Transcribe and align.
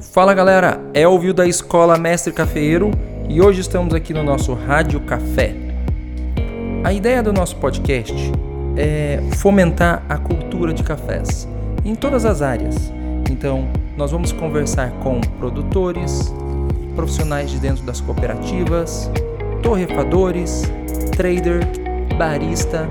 Fala 0.00 0.32
galera, 0.32 0.80
Elvio 0.94 1.34
da 1.34 1.44
Escola 1.44 1.98
Mestre 1.98 2.32
Cafeiro 2.32 2.92
e 3.28 3.42
hoje 3.42 3.60
estamos 3.60 3.92
aqui 3.92 4.14
no 4.14 4.22
nosso 4.22 4.54
Rádio 4.54 5.00
Café. 5.00 5.52
A 6.84 6.92
ideia 6.92 7.20
do 7.20 7.32
nosso 7.32 7.56
podcast 7.56 8.14
é 8.76 9.20
fomentar 9.38 10.04
a 10.08 10.16
cultura 10.16 10.72
de 10.72 10.84
cafés 10.84 11.48
em 11.84 11.96
todas 11.96 12.24
as 12.24 12.42
áreas. 12.42 12.92
Então, 13.28 13.68
nós 13.96 14.12
vamos 14.12 14.30
conversar 14.30 14.92
com 15.02 15.20
produtores, 15.20 16.32
profissionais 16.94 17.50
de 17.50 17.58
dentro 17.58 17.82
das 17.82 18.00
cooperativas, 18.00 19.10
torrefadores, 19.64 20.62
trader, 21.16 21.60
barista 22.16 22.88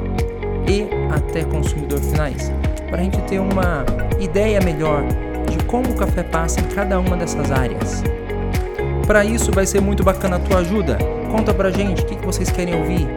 e 0.68 0.86
até 1.14 1.46
consumidor 1.46 2.00
finais, 2.00 2.52
para 2.90 3.00
a 3.00 3.04
gente 3.04 3.22
ter 3.22 3.40
uma 3.40 3.86
ideia 4.20 4.60
melhor 4.60 5.04
de 5.50 5.64
como 5.66 5.92
o 5.92 5.96
café 5.96 6.24
passa 6.24 6.60
em 6.60 6.64
cada 6.64 7.00
uma 7.00 7.18
dessas 7.18 7.52
áreas. 7.52 8.04
Para 9.06 9.24
isso 9.24 9.52
vai 9.52 9.66
ser 9.66 9.82
muito 9.82 10.04
bacana 10.04 10.36
a 10.36 10.40
tua 10.40 10.60
ajuda. 10.60 10.98
Conta 11.32 11.54
pra 11.54 11.72
gente 11.72 12.04
o 12.04 12.06
que, 12.06 12.26
vocês 12.26 12.52
querem 12.52 12.76
ouvir, 12.76 13.08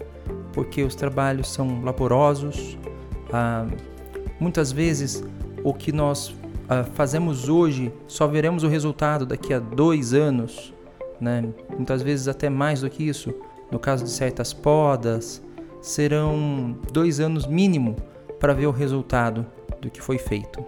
porque 0.53 0.83
os 0.83 0.93
trabalhos 0.93 1.51
são 1.51 1.83
laborosos. 1.83 2.77
Ah, 3.33 3.65
muitas 4.39 4.71
vezes 4.71 5.23
o 5.63 5.73
que 5.73 5.91
nós 5.91 6.35
ah, 6.69 6.83
fazemos 6.83 7.49
hoje 7.49 7.91
só 8.05 8.27
veremos 8.27 8.61
o 8.61 8.67
resultado 8.67 9.25
daqui 9.25 9.51
a 9.51 9.57
dois 9.57 10.13
anos, 10.13 10.71
né? 11.19 11.43
muitas 11.75 12.03
vezes 12.03 12.27
até 12.27 12.51
mais 12.51 12.81
do 12.81 12.89
que 12.91 13.01
isso. 13.01 13.33
No 13.71 13.79
caso 13.79 14.03
de 14.03 14.11
certas 14.11 14.53
podas, 14.53 15.41
serão 15.81 16.77
dois 16.93 17.19
anos 17.19 17.47
mínimo 17.47 17.95
para 18.39 18.53
ver 18.53 18.67
o 18.67 18.71
resultado 18.71 19.43
do 19.81 19.89
que 19.89 20.03
foi 20.03 20.19
feito. 20.19 20.63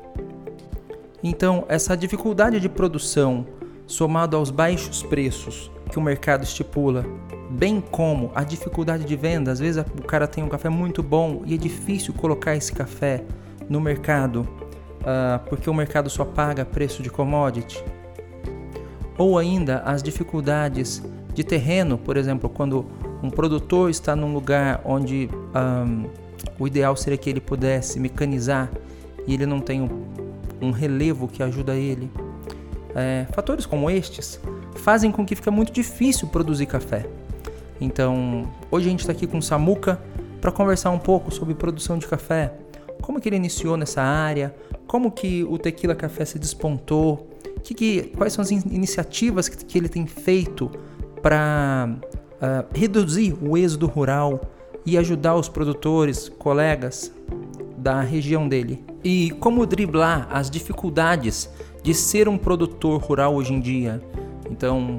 Então, 1.23 1.66
essa 1.67 1.98
dificuldade 1.98 2.59
de 2.59 2.70
produção, 2.70 3.45
somado 3.86 4.38
aos 4.38 4.50
baixos 4.52 5.03
preços 5.03 5.70
que 5.92 6.00
o 6.00 6.02
mercado 6.02 6.44
estipula, 6.44 7.06
bem 7.50 7.81
como 7.81 8.31
a 8.36 8.44
dificuldade 8.44 9.03
de 9.03 9.16
venda, 9.16 9.52
às 9.52 9.59
vezes 9.59 9.84
o 10.00 10.03
cara 10.03 10.28
tem 10.28 10.44
um 10.44 10.50
café 10.50 10.70
muito 10.70 11.03
bom 11.03 11.42
e 11.45 11.56
é 11.56 11.58
difícil 11.58 12.14
colocar 12.14 12.55
esse 12.55 12.71
café 12.71 13.23
no 13.67 13.82
mercado, 13.82 14.48
uh, 15.02 15.39
porque 15.49 15.70
o 15.70 15.73
mercado 15.73 16.10
só 16.10 16.23
paga 16.23 16.64
preço 16.64 17.04
de 17.04 17.10
commodity. 17.10 17.83
Ou 19.17 19.38
ainda 19.38 19.80
as 19.80 20.02
dificuldades 20.02 21.04
de 21.33 21.44
terreno, 21.44 21.98
por 21.98 22.15
exemplo, 22.15 22.49
quando 22.49 22.86
um 23.21 23.30
produtor 23.30 23.89
está 23.89 24.15
num 24.15 24.33
lugar 24.33 24.82
onde 24.86 25.30
um, 25.33 25.49
ah, 25.54 25.86
o 26.58 26.65
ideal 26.65 26.95
seria 26.95 27.17
que 27.17 27.30
ele 27.30 27.42
pudesse 27.42 27.99
mecanizar 27.99 28.71
e 29.27 29.33
ele 29.33 29.45
não 29.45 29.60
tem 29.60 29.82
um 29.82 29.89
relevo 30.71 31.27
que 31.27 31.42
ajuda 31.42 31.75
ele. 31.75 32.11
É, 32.95 33.25
fatores 33.31 33.65
como 33.65 33.89
estes 33.89 34.39
fazem 34.75 35.11
com 35.11 35.25
que 35.25 35.36
fique 35.36 35.49
muito 35.49 35.71
difícil 35.71 36.27
produzir 36.27 36.65
café. 36.65 37.05
Então, 37.80 38.52
hoje 38.70 38.87
a 38.87 38.89
gente 38.89 39.02
está 39.02 39.11
aqui 39.11 39.25
com 39.25 39.37
o 39.37 39.42
Samuca 39.42 40.02
para 40.42 40.52
conversar 40.52 40.89
um 40.89 40.99
pouco 40.99 41.33
sobre 41.33 41.53
produção 41.53 41.97
de 41.97 42.08
café, 42.08 42.53
como 43.02 43.20
que 43.20 43.30
ele 43.30 43.36
iniciou 43.36 43.77
nessa 43.77 44.02
área, 44.02 44.53
como 44.87 45.11
que 45.11 45.43
o 45.43 45.58
Tequila 45.58 45.95
Café 45.95 46.25
se 46.25 46.39
despontou, 46.39 47.30
que, 47.64 47.73
que, 47.73 48.02
quais 48.17 48.33
são 48.33 48.41
as 48.41 48.52
in 48.52 48.61
iniciativas 48.71 49.47
que, 49.47 49.65
que, 49.65 49.77
ele 49.77 49.89
tem 49.89 50.05
feito 50.05 50.70
para 51.21 51.89
uh, 51.89 52.08
ah, 52.41 52.65
reduzir 52.73 53.36
o 53.41 53.58
êxodo 53.58 53.87
rural 53.87 54.41
e 54.86 54.97
ajudar 54.97 55.36
os 55.36 55.49
produtores, 55.49 56.30
colegas 56.30 57.11
da 57.77 58.02
região 58.02 58.47
dele 58.47 58.89
e 59.04 59.32
como 59.39 59.65
driblar 59.65 60.27
as 60.32 60.49
dificuldades 60.49 61.49
de 61.83 61.93
ser 61.93 62.27
um 62.27 62.37
produtor 62.37 63.02
rural 63.02 63.36
hoje 63.36 63.54
em 63.54 63.60
dia. 63.60 64.02
Então, 64.49 64.98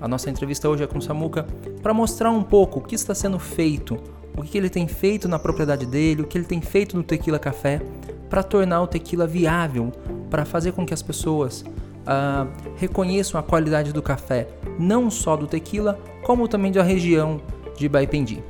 a 0.00 0.06
nossa 0.06 0.30
entrevista 0.30 0.68
hoje 0.68 0.82
é 0.82 0.86
com 0.86 0.98
o 0.98 1.02
Samuca 1.02 1.46
para 1.82 1.94
mostrar 1.94 2.30
um 2.30 2.42
pouco 2.42 2.80
o 2.80 2.82
que 2.82 2.94
está 2.94 3.14
sendo 3.14 3.38
feito, 3.38 3.96
o 4.36 4.42
que 4.42 4.56
ele 4.58 4.68
tem 4.68 4.86
feito 4.86 5.28
na 5.28 5.38
propriedade 5.38 5.86
dele, 5.86 6.22
o 6.22 6.26
que 6.26 6.36
ele 6.36 6.44
tem 6.44 6.60
feito 6.60 6.96
no 6.96 7.02
Tequila 7.02 7.38
Café 7.38 7.82
para 8.28 8.42
tornar 8.42 8.82
o 8.82 8.86
tequila 8.86 9.26
viável, 9.26 9.90
para 10.30 10.44
fazer 10.44 10.72
com 10.72 10.84
que 10.84 10.92
as 10.92 11.02
pessoas 11.02 11.62
uh, 11.62 12.46
reconheçam 12.76 13.40
a 13.40 13.42
qualidade 13.42 13.92
do 13.92 14.02
café, 14.02 14.48
não 14.78 15.10
só 15.10 15.36
do 15.36 15.46
tequila, 15.46 15.98
como 16.22 16.46
também 16.46 16.70
da 16.70 16.82
região 16.82 17.40
de 17.76 17.88
Baipendi. 17.88 18.42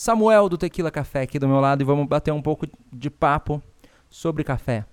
Samuel 0.00 0.48
do 0.48 0.56
Tequila 0.56 0.90
Café 0.90 1.20
aqui 1.20 1.38
do 1.38 1.46
meu 1.46 1.60
lado 1.60 1.82
e 1.82 1.84
vamos 1.84 2.08
bater 2.08 2.32
um 2.32 2.40
pouco 2.40 2.66
de 2.90 3.10
papo 3.10 3.62
sobre 4.08 4.42
café. 4.42 4.86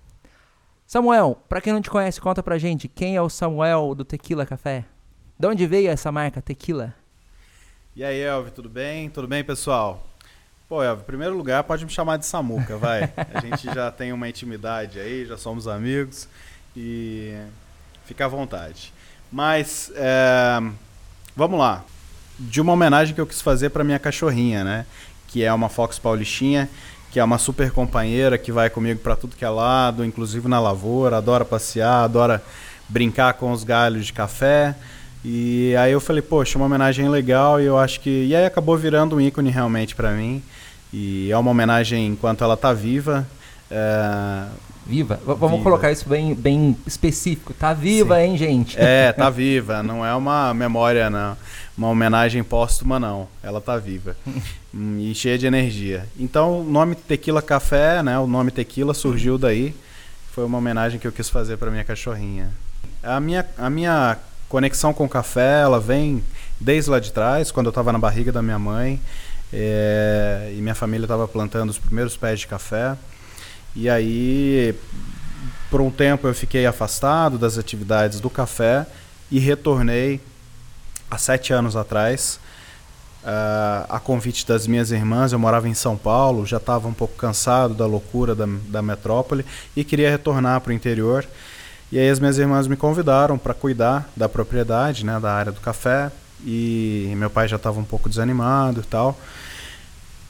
Samuel, 0.86 1.42
para 1.48 1.62
quem 1.62 1.72
não 1.72 1.80
te 1.80 1.88
conhece, 1.88 2.20
conta 2.20 2.42
pra 2.42 2.58
gente 2.58 2.88
quem 2.88 3.16
é 3.16 3.22
o 3.22 3.30
Samuel 3.30 3.94
do 3.94 4.04
Tequila 4.04 4.44
Café. 4.44 4.84
De 5.38 5.46
onde 5.46 5.66
veio 5.66 5.88
essa 5.88 6.12
marca 6.12 6.42
Tequila? 6.42 6.94
E 7.96 8.04
aí, 8.04 8.20
Elvio, 8.20 8.52
tudo 8.52 8.68
bem? 8.68 9.08
Tudo 9.08 9.26
bem, 9.26 9.42
pessoal? 9.42 10.06
Pô, 10.68 10.82
Elvio, 10.82 11.00
em 11.00 11.06
primeiro 11.06 11.34
lugar, 11.34 11.64
pode 11.64 11.86
me 11.86 11.90
chamar 11.90 12.18
de 12.18 12.26
Samuca, 12.26 12.76
vai. 12.76 13.10
A 13.32 13.40
gente 13.40 13.64
já 13.64 13.90
tem 13.90 14.12
uma 14.12 14.28
intimidade 14.28 15.00
aí, 15.00 15.24
já 15.24 15.38
somos 15.38 15.66
amigos 15.66 16.28
e 16.76 17.34
fica 18.04 18.26
à 18.26 18.28
vontade. 18.28 18.92
Mas, 19.32 19.90
é... 19.96 20.60
vamos 21.34 21.58
lá 21.58 21.82
de 22.38 22.60
uma 22.60 22.72
homenagem 22.72 23.14
que 23.14 23.20
eu 23.20 23.26
quis 23.26 23.40
fazer 23.40 23.70
para 23.70 23.82
minha 23.82 23.98
cachorrinha, 23.98 24.62
né? 24.62 24.86
Que 25.26 25.42
é 25.42 25.52
uma 25.52 25.68
Fox 25.68 25.98
Paulistinha, 25.98 26.68
que 27.10 27.18
é 27.18 27.24
uma 27.24 27.38
super 27.38 27.70
companheira 27.70 28.38
que 28.38 28.52
vai 28.52 28.70
comigo 28.70 29.00
para 29.00 29.16
tudo 29.16 29.36
que 29.36 29.44
é 29.44 29.48
lado, 29.48 30.04
inclusive 30.04 30.46
na 30.46 30.60
lavoura, 30.60 31.16
adora 31.18 31.44
passear, 31.44 32.04
adora 32.04 32.42
brincar 32.88 33.34
com 33.34 33.50
os 33.50 33.64
galhos 33.64 34.06
de 34.06 34.12
café. 34.12 34.74
E 35.24 35.74
aí 35.76 35.92
eu 35.92 36.00
falei, 36.00 36.22
poxa, 36.22 36.56
uma 36.56 36.66
homenagem 36.66 37.08
legal 37.08 37.60
e 37.60 37.64
eu 37.64 37.76
acho 37.76 38.00
que. 38.00 38.26
E 38.26 38.36
aí 38.36 38.46
acabou 38.46 38.76
virando 38.76 39.16
um 39.16 39.20
ícone 39.20 39.50
realmente 39.50 39.94
para 39.94 40.12
mim. 40.12 40.42
E 40.92 41.30
é 41.30 41.36
uma 41.36 41.50
homenagem 41.50 42.06
enquanto 42.06 42.44
ela 42.44 42.56
tá 42.56 42.72
viva. 42.72 43.26
É... 43.70 44.44
Viva. 44.86 45.16
V 45.16 45.34
vamos 45.34 45.58
viva. 45.58 45.64
colocar 45.64 45.92
isso 45.92 46.08
bem, 46.08 46.34
bem 46.34 46.74
específico. 46.86 47.52
Tá 47.52 47.74
viva, 47.74 48.16
Sim. 48.16 48.22
hein, 48.22 48.36
gente? 48.38 48.76
É, 48.78 49.12
tá 49.16 49.28
viva. 49.28 49.82
Não 49.82 50.06
é 50.06 50.14
uma 50.14 50.54
memória, 50.54 51.10
não 51.10 51.36
uma 51.78 51.88
homenagem 51.88 52.42
póstuma, 52.42 52.98
não. 52.98 53.28
Ela 53.42 53.60
tá 53.60 53.78
viva. 53.78 54.16
E 54.74 55.14
cheia 55.14 55.38
de 55.38 55.46
energia. 55.46 56.06
Então, 56.18 56.60
o 56.60 56.64
nome 56.64 56.94
Tequila 56.94 57.40
Café, 57.40 58.02
né? 58.02 58.18
O 58.18 58.26
nome 58.26 58.50
Tequila 58.50 58.92
surgiu 58.92 59.38
daí. 59.38 59.74
Foi 60.30 60.44
uma 60.44 60.58
homenagem 60.58 61.00
que 61.00 61.06
eu 61.06 61.10
quis 61.10 61.30
fazer 61.30 61.56
para 61.56 61.70
minha 61.70 61.82
cachorrinha. 61.82 62.50
A 63.02 63.18
minha, 63.18 63.46
a 63.56 63.70
minha 63.70 64.18
conexão 64.46 64.92
com 64.92 65.06
o 65.06 65.08
café, 65.08 65.62
ela 65.62 65.80
vem 65.80 66.22
desde 66.60 66.90
lá 66.90 67.00
de 67.00 67.12
trás, 67.12 67.50
quando 67.50 67.66
eu 67.66 67.70
estava 67.70 67.90
na 67.92 67.98
barriga 67.98 68.30
da 68.30 68.42
minha 68.42 68.58
mãe. 68.58 69.00
É, 69.50 70.52
e 70.54 70.60
minha 70.60 70.74
família 70.74 71.06
estava 71.06 71.26
plantando 71.26 71.70
os 71.70 71.78
primeiros 71.78 72.14
pés 72.14 72.40
de 72.40 72.46
café. 72.46 72.94
E 73.74 73.88
aí, 73.88 74.74
por 75.70 75.80
um 75.80 75.90
tempo, 75.90 76.28
eu 76.28 76.34
fiquei 76.34 76.66
afastado 76.66 77.38
das 77.38 77.56
atividades 77.56 78.20
do 78.20 78.28
café 78.28 78.86
e 79.30 79.38
retornei 79.38 80.20
há 81.10 81.18
sete 81.18 81.52
anos 81.52 81.76
atrás, 81.76 82.38
uh, 83.22 83.86
a 83.88 84.00
convite 84.00 84.46
das 84.46 84.66
minhas 84.66 84.90
irmãs. 84.90 85.32
Eu 85.32 85.38
morava 85.38 85.68
em 85.68 85.74
São 85.74 85.96
Paulo, 85.96 86.46
já 86.46 86.58
estava 86.58 86.88
um 86.88 86.94
pouco 86.94 87.14
cansado 87.16 87.74
da 87.74 87.86
loucura 87.86 88.34
da, 88.34 88.46
da 88.68 88.82
metrópole 88.82 89.44
e 89.76 89.84
queria 89.84 90.10
retornar 90.10 90.60
para 90.60 90.70
o 90.70 90.72
interior. 90.72 91.26
E 91.90 91.98
aí 91.98 92.08
as 92.08 92.18
minhas 92.18 92.38
irmãs 92.38 92.66
me 92.66 92.76
convidaram 92.76 93.38
para 93.38 93.54
cuidar 93.54 94.10
da 94.14 94.28
propriedade, 94.28 95.06
né, 95.06 95.18
da 95.18 95.32
área 95.32 95.52
do 95.52 95.60
café. 95.60 96.10
e 96.44 97.12
meu 97.16 97.30
pai 97.30 97.48
já 97.48 97.56
estava 97.56 97.80
um 97.80 97.84
pouco 97.84 98.08
desanimado 98.08 98.80
e 98.80 98.84
tal. 98.84 99.18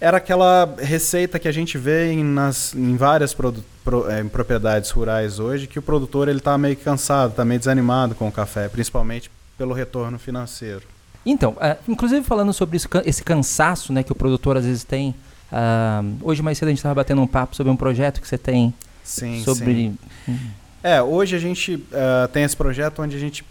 Era 0.00 0.18
aquela 0.18 0.76
receita 0.78 1.40
que 1.40 1.48
a 1.48 1.52
gente 1.52 1.76
vê 1.76 2.12
em, 2.12 2.22
nas, 2.22 2.72
em 2.72 2.96
várias 2.96 3.34
produ, 3.34 3.64
pro, 3.84 4.08
é, 4.08 4.20
em 4.20 4.28
propriedades 4.28 4.90
rurais 4.90 5.40
hoje, 5.40 5.66
que 5.66 5.76
o 5.78 5.82
produtor 5.82 6.28
ele 6.28 6.38
está 6.38 6.56
meio 6.56 6.76
cansado, 6.76 7.30
está 7.30 7.44
meio 7.44 7.58
desanimado 7.58 8.14
com 8.14 8.28
o 8.28 8.32
café, 8.32 8.68
principalmente 8.68 9.28
pelo 9.58 9.74
retorno 9.74 10.18
financeiro. 10.18 10.82
Então, 11.26 11.52
uh, 11.52 11.76
inclusive 11.86 12.24
falando 12.24 12.52
sobre 12.52 12.76
isso, 12.76 12.88
esse 13.04 13.22
cansaço 13.22 13.92
né, 13.92 14.02
que 14.02 14.12
o 14.12 14.14
produtor 14.14 14.56
às 14.56 14.64
vezes 14.64 14.84
tem, 14.84 15.14
uh, 15.52 16.16
hoje 16.22 16.40
mais 16.40 16.56
cedo 16.56 16.68
a 16.68 16.70
gente 16.70 16.78
estava 16.78 16.94
batendo 16.94 17.20
um 17.20 17.26
papo 17.26 17.54
sobre 17.54 17.70
um 17.70 17.76
projeto 17.76 18.20
que 18.20 18.28
você 18.28 18.38
tem 18.38 18.72
sim, 19.04 19.42
sobre... 19.44 19.92
Sim. 20.24 20.38
É, 20.82 21.02
hoje 21.02 21.34
a 21.34 21.38
gente 21.38 21.74
uh, 21.74 22.28
tem 22.32 22.44
esse 22.44 22.56
projeto 22.56 23.02
onde 23.02 23.16
a 23.16 23.18
gente 23.18 23.44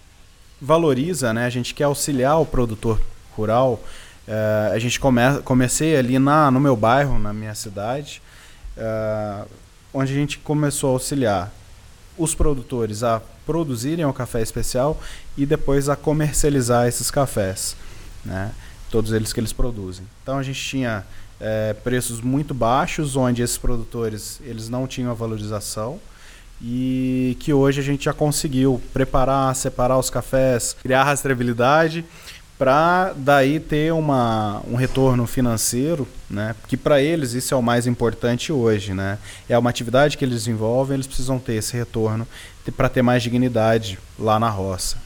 valoriza, 0.60 1.34
né, 1.34 1.46
a 1.46 1.50
gente 1.50 1.76
quer 1.76 1.84
auxiliar 1.84 2.42
o 2.42 2.46
produtor 2.46 3.00
rural 3.36 3.80
Uh, 4.28 4.74
a 4.74 4.80
gente 4.80 5.00
come, 5.00 5.22
comecei 5.46 5.96
ali 5.96 6.20
na, 6.20 6.52
no 6.52 6.60
meu 6.60 6.76
bairro, 6.76 7.18
na 7.18 7.32
minha 7.32 7.56
cidade, 7.56 8.22
uh, 8.76 9.48
onde 9.94 10.12
a 10.12 10.16
gente 10.16 10.38
começou 10.40 10.90
a 10.90 10.94
auxiliar 10.94 11.54
os 12.18 12.36
produtores 12.36 13.04
a 13.04 13.22
produzirem 13.48 14.06
o 14.06 14.14
café 14.14 14.42
especial 14.42 15.02
e 15.38 15.46
depois 15.46 15.88
a 15.88 15.96
comercializar 15.96 16.86
esses 16.88 17.10
cafés, 17.10 17.78
né? 18.26 18.52
todos 18.92 19.14
eles 19.14 19.32
que 19.32 19.40
eles 19.40 19.54
produzem. 19.54 20.06
Então 20.22 20.38
a 20.38 20.44
gente 20.44 20.62
tinha 20.62 21.06
é, 21.40 21.74
preços 21.74 22.20
muito 22.22 22.54
baixos, 22.54 23.16
onde 23.16 23.42
esses 23.42 23.58
produtores 23.58 24.42
eles 24.44 24.68
não 24.68 24.86
tinham 24.86 25.10
a 25.10 25.14
valorização 25.14 26.00
e 26.62 27.38
que 27.40 27.54
hoje 27.54 27.80
a 27.80 27.84
gente 27.84 28.06
já 28.06 28.14
conseguiu 28.14 28.82
preparar, 28.92 29.56
separar 29.56 29.98
os 29.98 30.10
cafés, 30.10 30.76
criar 30.82 31.04
rastreabilidade 31.04 32.04
para 32.58 33.14
daí 33.16 33.60
ter 33.60 33.94
uma, 33.94 34.62
um 34.68 34.76
retorno 34.76 35.28
financeiro, 35.28 36.08
né? 36.30 36.56
Que 36.68 36.76
para 36.76 37.02
eles 37.02 37.34
isso 37.34 37.54
é 37.54 37.58
o 37.58 37.62
mais 37.62 37.86
importante 37.86 38.52
hoje, 38.52 38.94
né? 38.94 39.20
É 39.48 39.58
uma 39.58 39.70
atividade 39.70 40.18
que 40.18 40.26
eles 40.26 40.40
desenvolvem, 40.46 40.96
eles 40.96 41.08
precisam 41.08 41.38
ter 41.38 41.54
esse 41.54 41.78
retorno 41.78 42.28
para 42.76 42.90
ter 42.90 43.02
mais 43.02 43.22
dignidade 43.22 44.00
lá 44.18 44.40
na 44.40 44.50
roça. 44.50 44.98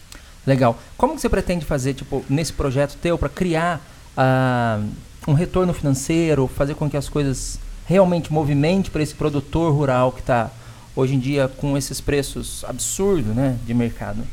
Legal. 0.48 0.80
Como 0.98 1.16
que 1.16 1.22
você 1.22 1.30
pretende 1.30 1.66
fazer, 1.66 1.94
tipo, 1.94 2.24
nesse 2.30 2.54
projeto 2.54 2.96
teu 3.02 3.18
para 3.18 3.30
criar 3.30 3.82
uh, 4.18 4.84
um 5.28 5.34
retorno 5.34 5.74
financeiro, 5.74 6.48
fazer 6.48 6.74
com 6.76 6.90
que 6.90 6.98
as 6.98 7.10
coisas 7.10 7.60
realmente 7.86 8.32
movimente 8.32 8.90
para 8.90 9.04
esse 9.04 9.14
produtor 9.14 9.74
rural 9.74 10.12
que 10.12 10.22
está 10.22 10.50
hoje 10.96 11.16
em 11.16 11.20
dia 11.20 11.48
com 11.48 11.78
esses 11.78 12.02
preços 12.02 12.64
absurdos, 12.66 13.36
né, 13.36 13.58
de 13.66 13.74
mercado? 13.74 14.24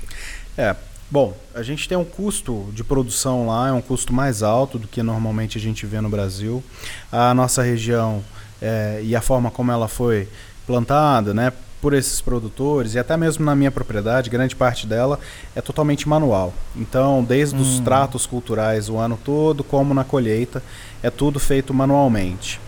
É, 0.56 0.75
Bom, 1.10 1.34
a 1.55 1.62
gente 1.62 1.88
tem 1.88 1.96
um 1.96 2.05
custo 2.05 2.69
de 2.75 2.84
produção 2.84 3.46
lá, 3.46 3.69
é 3.69 3.72
um 3.72 3.81
custo 3.81 4.12
mais 4.12 4.43
alto 4.43 4.78
do 4.78 4.87
que 4.87 5.02
normalmente 5.02 5.56
a 5.56 5.60
gente 5.60 5.87
vê 5.87 6.02
no 6.02 6.10
Brasil. 6.10 6.62
A 7.10 7.32
nossa 7.32 7.62
região 7.62 8.22
é, 8.60 9.00
e 9.02 9.16
a 9.16 9.22
forma 9.22 9.50
como 9.50 9.72
ela 9.72 9.88
foi 9.88 10.28
plantada, 10.66 11.32
né, 11.32 11.50
por 11.81 11.94
esses 11.94 12.20
produtores 12.20 12.93
e 12.93 12.99
até 12.99 13.16
mesmo 13.16 13.43
na 13.43 13.56
minha 13.56 13.70
propriedade, 13.70 14.28
grande 14.28 14.55
parte 14.55 14.87
dela 14.87 15.19
é 15.56 15.62
totalmente 15.62 16.06
manual. 16.06 16.52
Então, 16.76 17.25
desde 17.25 17.56
hum. 17.56 17.60
os 17.62 17.81
tratos 17.81 18.26
culturais 18.26 18.90
o 18.90 18.99
ano 18.99 19.19
todo, 19.25 19.64
como 19.64 19.94
na 19.94 20.05
colheita, 20.05 20.62
é 21.02 21.08
tudo 21.08 21.40
feito 21.40 21.72
manualmente. 21.72 22.60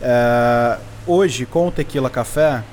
É, 0.00 0.78
hoje, 1.06 1.46
com 1.46 1.68
o 1.68 1.70
Tequila 1.70 2.10
Café, 2.10 2.64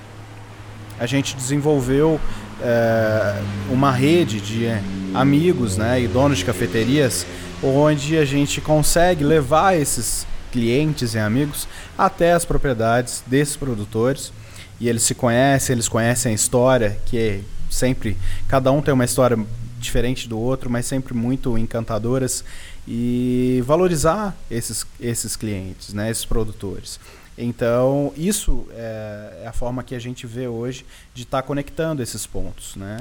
a 1.00 1.06
gente 1.06 1.36
desenvolveu 1.36 2.20
é, 2.62 3.42
uma 3.70 3.92
rede 3.92 4.40
de 4.40 4.68
amigos 5.14 5.78
né, 5.78 6.02
e 6.02 6.08
donos 6.08 6.40
de 6.40 6.46
cafeterias 6.46 7.26
onde 7.62 8.18
a 8.18 8.26
gente 8.26 8.62
consegue 8.62 9.24
levar 9.24 9.76
esses 9.76 10.26
clientes 10.52 11.14
e 11.14 11.20
amigos 11.20 11.68
até 11.98 12.34
as 12.34 12.46
propriedades 12.46 13.24
desses 13.28 13.56
produtores 13.56 14.32
e 14.80 14.90
eles 14.90 15.04
se 15.04 15.14
conhecem, 15.14 15.74
eles 15.74 15.88
conhecem 15.88 16.32
a 16.32 16.36
história 16.36 16.98
que 17.06 17.18
é 17.18 17.40
sempre 17.70 18.18
cada 18.48 18.72
um 18.72 18.82
tem 18.82 18.94
uma 18.94 19.06
história 19.06 19.38
diferente 19.80 20.30
do 20.30 20.40
outro, 20.40 20.70
mas 20.70 20.86
sempre 20.86 21.14
muito 21.14 21.58
encantadoras 21.58 22.44
e 22.88 23.64
valorizar 23.66 24.36
esses, 24.50 24.86
esses 25.00 25.36
clientes, 25.36 25.94
né, 25.94 26.10
esses 26.10 26.26
produtores. 26.26 27.00
Então, 27.44 28.14
isso 28.16 28.68
é, 28.72 29.42
é, 29.44 29.48
a 29.48 29.52
forma 29.52 29.84
que 29.84 29.96
a 29.96 30.00
gente 30.00 30.28
vê 30.28 30.48
hoje 30.48 30.86
de 31.14 31.24
estar 31.24 31.42
tá 31.42 31.48
conectando 31.48 32.04
esses 32.04 32.28
pontos, 32.28 32.76
né? 32.76 33.00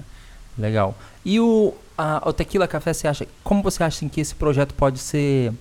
Legal. 0.58 0.96
E 1.24 1.38
o, 1.38 1.74
a, 1.96 2.22
o 2.26 2.32
Tequila 2.32 2.66
Café, 2.66 2.92
você 2.92 3.06
acha, 3.06 3.26
como 3.44 3.62
você 3.62 3.82
acha 3.84 3.98
assim, 3.98 4.08
que 4.08 4.20
esse 4.20 4.34
projeto 4.34 4.74
pode 4.74 4.98
ser 4.98 5.52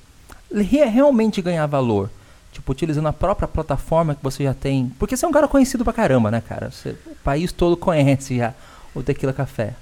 realmente 0.52 1.42
ganhar 1.42 1.66
valor? 1.66 2.10
Tipo, 2.54 2.72
utilizando 2.72 3.08
a 3.08 3.14
própria 3.14 3.48
plataforma 3.48 4.16
que 4.16 4.24
você 4.24 4.44
já 4.44 4.54
tem. 4.54 4.92
Porque 4.98 5.16
você 5.16 5.26
é 5.26 5.28
um 5.28 5.32
cara 5.32 5.48
conhecido 5.48 5.84
pra 5.84 5.94
caramba, 5.94 6.32
né, 6.32 6.42
cara? 6.42 6.72
Você, 6.72 6.96
o 7.06 7.16
país 7.24 7.52
todo 7.52 7.76
conhece 7.78 8.38
já 8.38 8.54
o 8.96 9.04
Tequila 9.04 9.34
Café. 9.34 9.76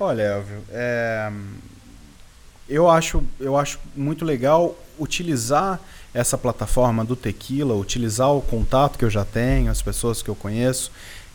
Olha, 0.00 0.22
Elvio, 0.22 0.62
é, 0.70 1.30
eu, 2.68 2.88
acho, 2.88 3.22
eu 3.40 3.56
acho 3.56 3.78
muito 3.96 4.24
legal 4.24 4.76
utilizar 4.98 5.80
essa 6.12 6.36
plataforma 6.36 7.04
do 7.04 7.14
Tequila, 7.14 7.74
utilizar 7.74 8.32
o 8.32 8.42
contato 8.42 8.98
que 8.98 9.04
eu 9.04 9.10
já 9.10 9.24
tenho, 9.24 9.70
as 9.70 9.80
pessoas 9.80 10.22
que 10.22 10.28
eu 10.28 10.34
conheço, 10.34 10.90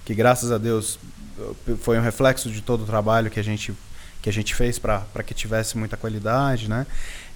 que 0.05 0.13
graças 0.13 0.51
a 0.51 0.57
Deus 0.57 0.99
foi 1.79 1.97
um 1.97 2.01
reflexo 2.01 2.49
de 2.49 2.61
todo 2.61 2.83
o 2.83 2.85
trabalho 2.85 3.31
que 3.31 3.39
a 3.39 3.43
gente 3.43 3.73
que 4.21 4.29
a 4.29 4.33
gente 4.33 4.55
fez 4.55 4.79
para 4.79 5.03
que 5.25 5.33
tivesse 5.33 5.77
muita 5.77 5.97
qualidade, 5.97 6.69
né? 6.69 6.87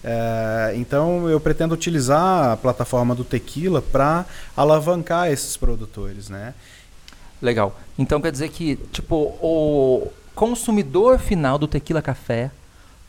É, 0.01 0.73
então 0.77 1.29
eu 1.29 1.37
pretendo 1.37 1.73
utilizar 1.73 2.51
a 2.51 2.55
plataforma 2.55 3.13
do 3.13 3.25
Tequila 3.25 3.81
para 3.81 4.25
alavancar 4.55 5.29
esses 5.29 5.57
produtores, 5.57 6.29
né? 6.29 6.53
Legal. 7.41 7.77
Então 7.99 8.21
quer 8.21 8.31
dizer 8.31 8.49
que 8.49 8.77
tipo 8.93 9.15
o 9.41 10.07
consumidor 10.33 11.19
final 11.19 11.57
do 11.57 11.67
Tequila 11.67 12.01
Café 12.01 12.51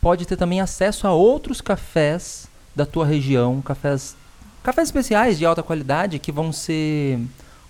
pode 0.01 0.27
ter 0.27 0.37
também 0.37 0.61
acesso 0.61 1.07
a 1.07 1.13
outros 1.13 1.61
cafés 1.61 2.49
da 2.75 2.87
tua 2.87 3.07
região, 3.07 3.61
cafés 3.61 4.17
cafés 4.63 4.89
especiais 4.89 5.39
de 5.39 5.47
alta 5.47 5.63
qualidade 5.63 6.19
que 6.19 6.31
vão 6.31 6.53
ser 6.53 7.19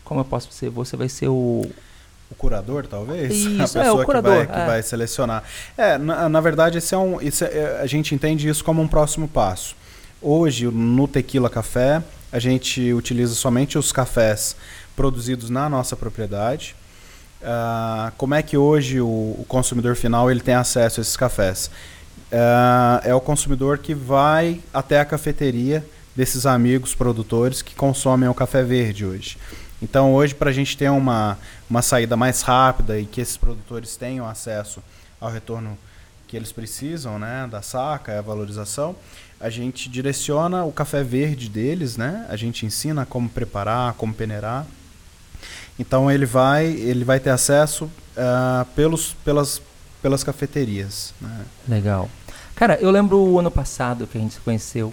como 0.05 0.21
eu 0.21 0.25
posso 0.25 0.51
ser, 0.53 0.71
você 0.71 0.97
vai 0.97 1.09
ser 1.09 1.29
o 1.29 1.71
o 2.31 2.35
curador, 2.35 2.87
talvez? 2.87 3.35
Isso, 3.35 3.57
a 3.57 3.63
pessoa 3.63 3.85
é, 3.85 3.91
o 3.91 4.05
curador, 4.05 4.41
que, 4.41 4.47
vai, 4.47 4.47
que 4.47 4.63
é. 4.63 4.67
vai 4.67 4.83
selecionar. 4.83 5.43
É, 5.77 5.97
na, 5.97 6.29
na 6.29 6.41
verdade, 6.41 6.79
esse 6.79 6.95
é 6.95 6.99
um, 6.99 7.21
isso 7.21 7.45
é, 7.45 7.81
a 7.81 7.87
gente 7.87 8.15
entende 8.15 8.49
isso 8.49 8.63
como 8.63 8.83
um 8.83 8.89
próximo 8.89 9.27
passo. 9.27 9.75
Hoje, 10.21 10.67
no 10.67 11.09
Tequila 11.09 11.49
Café, 11.49 12.03
a 12.31 12.39
gente 12.39 12.93
utiliza 12.93 13.35
somente 13.35 13.79
os 13.79 13.93
cafés 13.93 14.57
produzidos 14.95 15.49
na 15.49 15.69
nossa 15.69 15.97
propriedade. 15.97 16.75
Uh, 17.41 18.11
como 18.17 18.35
é 18.35 18.43
que 18.43 18.57
hoje 18.57 19.01
o, 19.01 19.07
o, 19.07 19.45
consumidor 19.47 19.95
final 19.95 20.29
ele 20.29 20.41
tem 20.41 20.55
acesso 20.55 21.01
a 21.01 21.03
esses 21.03 21.17
cafés? 21.17 21.71
Uh, 22.31 23.01
é 23.05 23.15
o 23.15 23.21
consumidor 23.21 23.79
que 23.79 23.95
vai 23.95 24.61
até 24.73 25.01
a 25.01 25.05
cafeteria 25.05 25.85
desses 26.15 26.45
amigos 26.45 26.95
produtores 26.95 27.63
que 27.63 27.75
consomem 27.75 28.29
o 28.29 28.35
café 28.35 28.63
verde 28.63 29.07
hoje. 29.07 29.39
Então, 29.81 30.13
hoje, 30.13 30.35
para 30.35 30.51
a 30.51 30.53
gente 30.53 30.77
ter 30.77 30.91
uma, 30.91 31.39
uma 31.71 31.81
saída 31.81 32.17
mais 32.17 32.43
rápida 32.43 32.99
e 32.99 33.07
que 33.07 33.21
esses 33.21 33.37
produtores 33.37 33.97
tenham 33.97 34.29
acesso 34.29 34.83
ao 35.21 35.31
retorno 35.31 35.79
que 36.27 36.37
eles 36.37 36.53
precisam, 36.53 37.19
né, 37.19 37.49
da 37.51 37.63
saca, 37.63 38.19
a 38.19 38.23
valorização, 38.23 38.95
a 39.41 39.49
gente 39.49 39.89
direciona 39.89 40.65
o 40.65 40.73
café 40.73 41.03
verde 41.03 41.49
deles, 41.49 41.97
né? 41.97 42.27
A 42.29 42.37
gente 42.37 42.67
ensina 42.67 43.07
como 43.07 43.29
preparar, 43.29 43.95
como 43.95 44.13
peneirar. 44.13 44.67
Então 45.79 46.11
ele 46.11 46.27
vai, 46.27 46.67
ele 46.67 47.05
vai 47.05 47.21
ter 47.21 47.31
acesso 47.31 47.85
uh, 47.85 48.65
pelos, 48.75 49.15
pelas, 49.25 49.63
pelas 50.03 50.25
cafeterias. 50.25 51.15
Né? 51.21 51.41
Legal. 51.69 52.09
Cara, 52.55 52.79
eu 52.81 52.91
lembro 52.91 53.19
o 53.19 53.39
ano 53.39 53.51
passado 53.51 54.07
que 54.07 54.19
a 54.19 54.21
gente 54.21 54.35
se 54.35 54.41
conheceu 54.41 54.93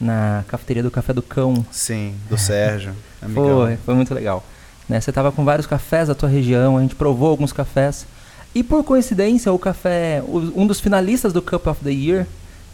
na 0.00 0.44
cafeteria 0.48 0.82
do 0.82 0.90
Café 0.90 1.12
do 1.12 1.22
Cão. 1.22 1.64
Sim, 1.70 2.14
do 2.28 2.38
Sérgio. 2.38 2.94
foi, 3.34 3.76
foi 3.76 3.94
muito 3.94 4.14
legal. 4.14 4.44
Né? 4.88 5.00
Você 5.00 5.10
estava 5.10 5.32
com 5.32 5.44
vários 5.44 5.66
cafés 5.66 6.08
da 6.08 6.14
tua 6.14 6.28
região, 6.28 6.76
a 6.76 6.82
gente 6.82 6.94
provou 6.94 7.30
alguns 7.30 7.52
cafés. 7.52 8.06
E 8.54 8.62
por 8.62 8.82
coincidência, 8.82 9.52
o 9.52 9.58
café, 9.58 10.22
um 10.26 10.66
dos 10.66 10.80
finalistas 10.80 11.32
do 11.32 11.42
Cup 11.42 11.66
of 11.66 11.82
the 11.84 11.90
Year, 11.90 12.26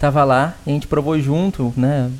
tava 0.04 0.23
lá, 0.23 0.54
a 0.66 0.70
gente 0.70 0.87
provou 0.87 1.18
junto, 1.18 1.73
né? 1.76 2.11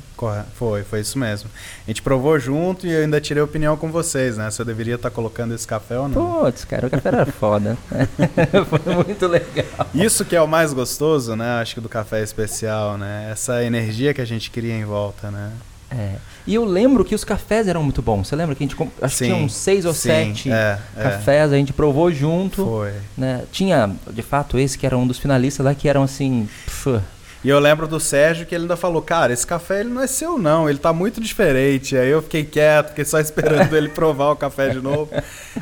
Foi, 0.55 0.83
foi 0.83 1.01
isso 1.01 1.19
mesmo. 1.19 1.49
A 1.85 1.89
gente 1.91 2.01
provou 2.01 2.39
junto 2.39 2.87
e 2.87 2.91
eu 2.91 3.01
ainda 3.01 3.21
tirei 3.21 3.43
opinião 3.43 3.77
com 3.77 3.91
vocês, 3.91 4.37
né? 4.37 4.49
Se 4.49 4.59
eu 4.59 4.65
deveria 4.65 4.95
estar 4.95 5.11
tá 5.11 5.15
colocando 5.15 5.53
esse 5.53 5.67
café 5.67 5.99
ou 5.99 6.07
não. 6.07 6.39
Putz, 6.45 6.65
cara, 6.65 6.87
o 6.87 6.89
café 6.89 7.09
era 7.09 7.25
foda. 7.27 7.77
foi 8.69 8.95
muito 8.95 9.27
legal. 9.27 9.87
Isso 9.93 10.25
que 10.25 10.35
é 10.35 10.41
o 10.41 10.47
mais 10.47 10.73
gostoso, 10.73 11.35
né? 11.35 11.61
Acho 11.61 11.75
que 11.75 11.81
do 11.81 11.89
café 11.89 12.23
especial, 12.23 12.97
né? 12.97 13.29
Essa 13.31 13.63
energia 13.63 14.15
que 14.15 14.21
a 14.21 14.25
gente 14.25 14.49
cria 14.49 14.73
em 14.73 14.85
volta, 14.85 15.29
né? 15.29 15.51
É. 15.91 16.15
E 16.47 16.55
eu 16.55 16.65
lembro 16.65 17.05
que 17.05 17.13
os 17.13 17.23
cafés 17.23 17.67
eram 17.67 17.83
muito 17.83 18.01
bons. 18.01 18.27
Você 18.27 18.35
lembra 18.35 18.55
que 18.55 18.63
a 18.63 18.67
gente 18.67 18.81
acho 18.99 19.15
sim, 19.15 19.25
que 19.25 19.31
tinha 19.31 19.45
uns 19.45 19.53
seis 19.53 19.85
ou 19.85 19.93
sim, 19.93 20.09
sete 20.09 20.51
é, 20.51 20.79
é. 20.97 21.03
cafés, 21.03 21.51
é. 21.51 21.55
a 21.55 21.57
gente 21.57 21.71
provou 21.71 22.11
junto. 22.11 22.65
Foi. 22.65 22.93
Né? 23.15 23.43
Tinha, 23.51 23.91
de 24.11 24.21
fato, 24.23 24.57
esse 24.57 24.75
que 24.75 24.87
era 24.87 24.97
um 24.97 25.05
dos 25.05 25.19
finalistas 25.19 25.63
lá 25.63 25.75
que 25.75 25.87
eram 25.87 26.01
assim. 26.01 26.49
Pff, 26.65 26.99
E 27.45 27.49
eu 27.49 27.59
lembro 27.59 27.87
do 27.87 27.99
Sérgio 27.99 28.43
que 28.43 28.55
ele 28.55 28.63
ainda 28.63 28.75
falou, 28.75 29.03
cara, 29.03 29.31
esse 29.31 29.45
café 29.45 29.81
ele 29.81 29.89
não 29.89 30.01
é 30.01 30.07
seu 30.07 30.35
não, 30.35 30.67
ele 30.67 30.79
tá 30.79 30.91
muito 30.91 31.21
diferente. 31.21 31.95
Aí 31.95 32.09
eu 32.09 32.19
fiquei 32.23 32.43
quieto, 32.43 32.89
fiquei 32.89 33.05
só 33.05 33.19
esperando 33.21 33.71
ele 33.77 33.87
provar 33.87 34.31
o 34.31 34.35
café 34.35 34.69
de 34.69 34.81
novo. 34.81 35.11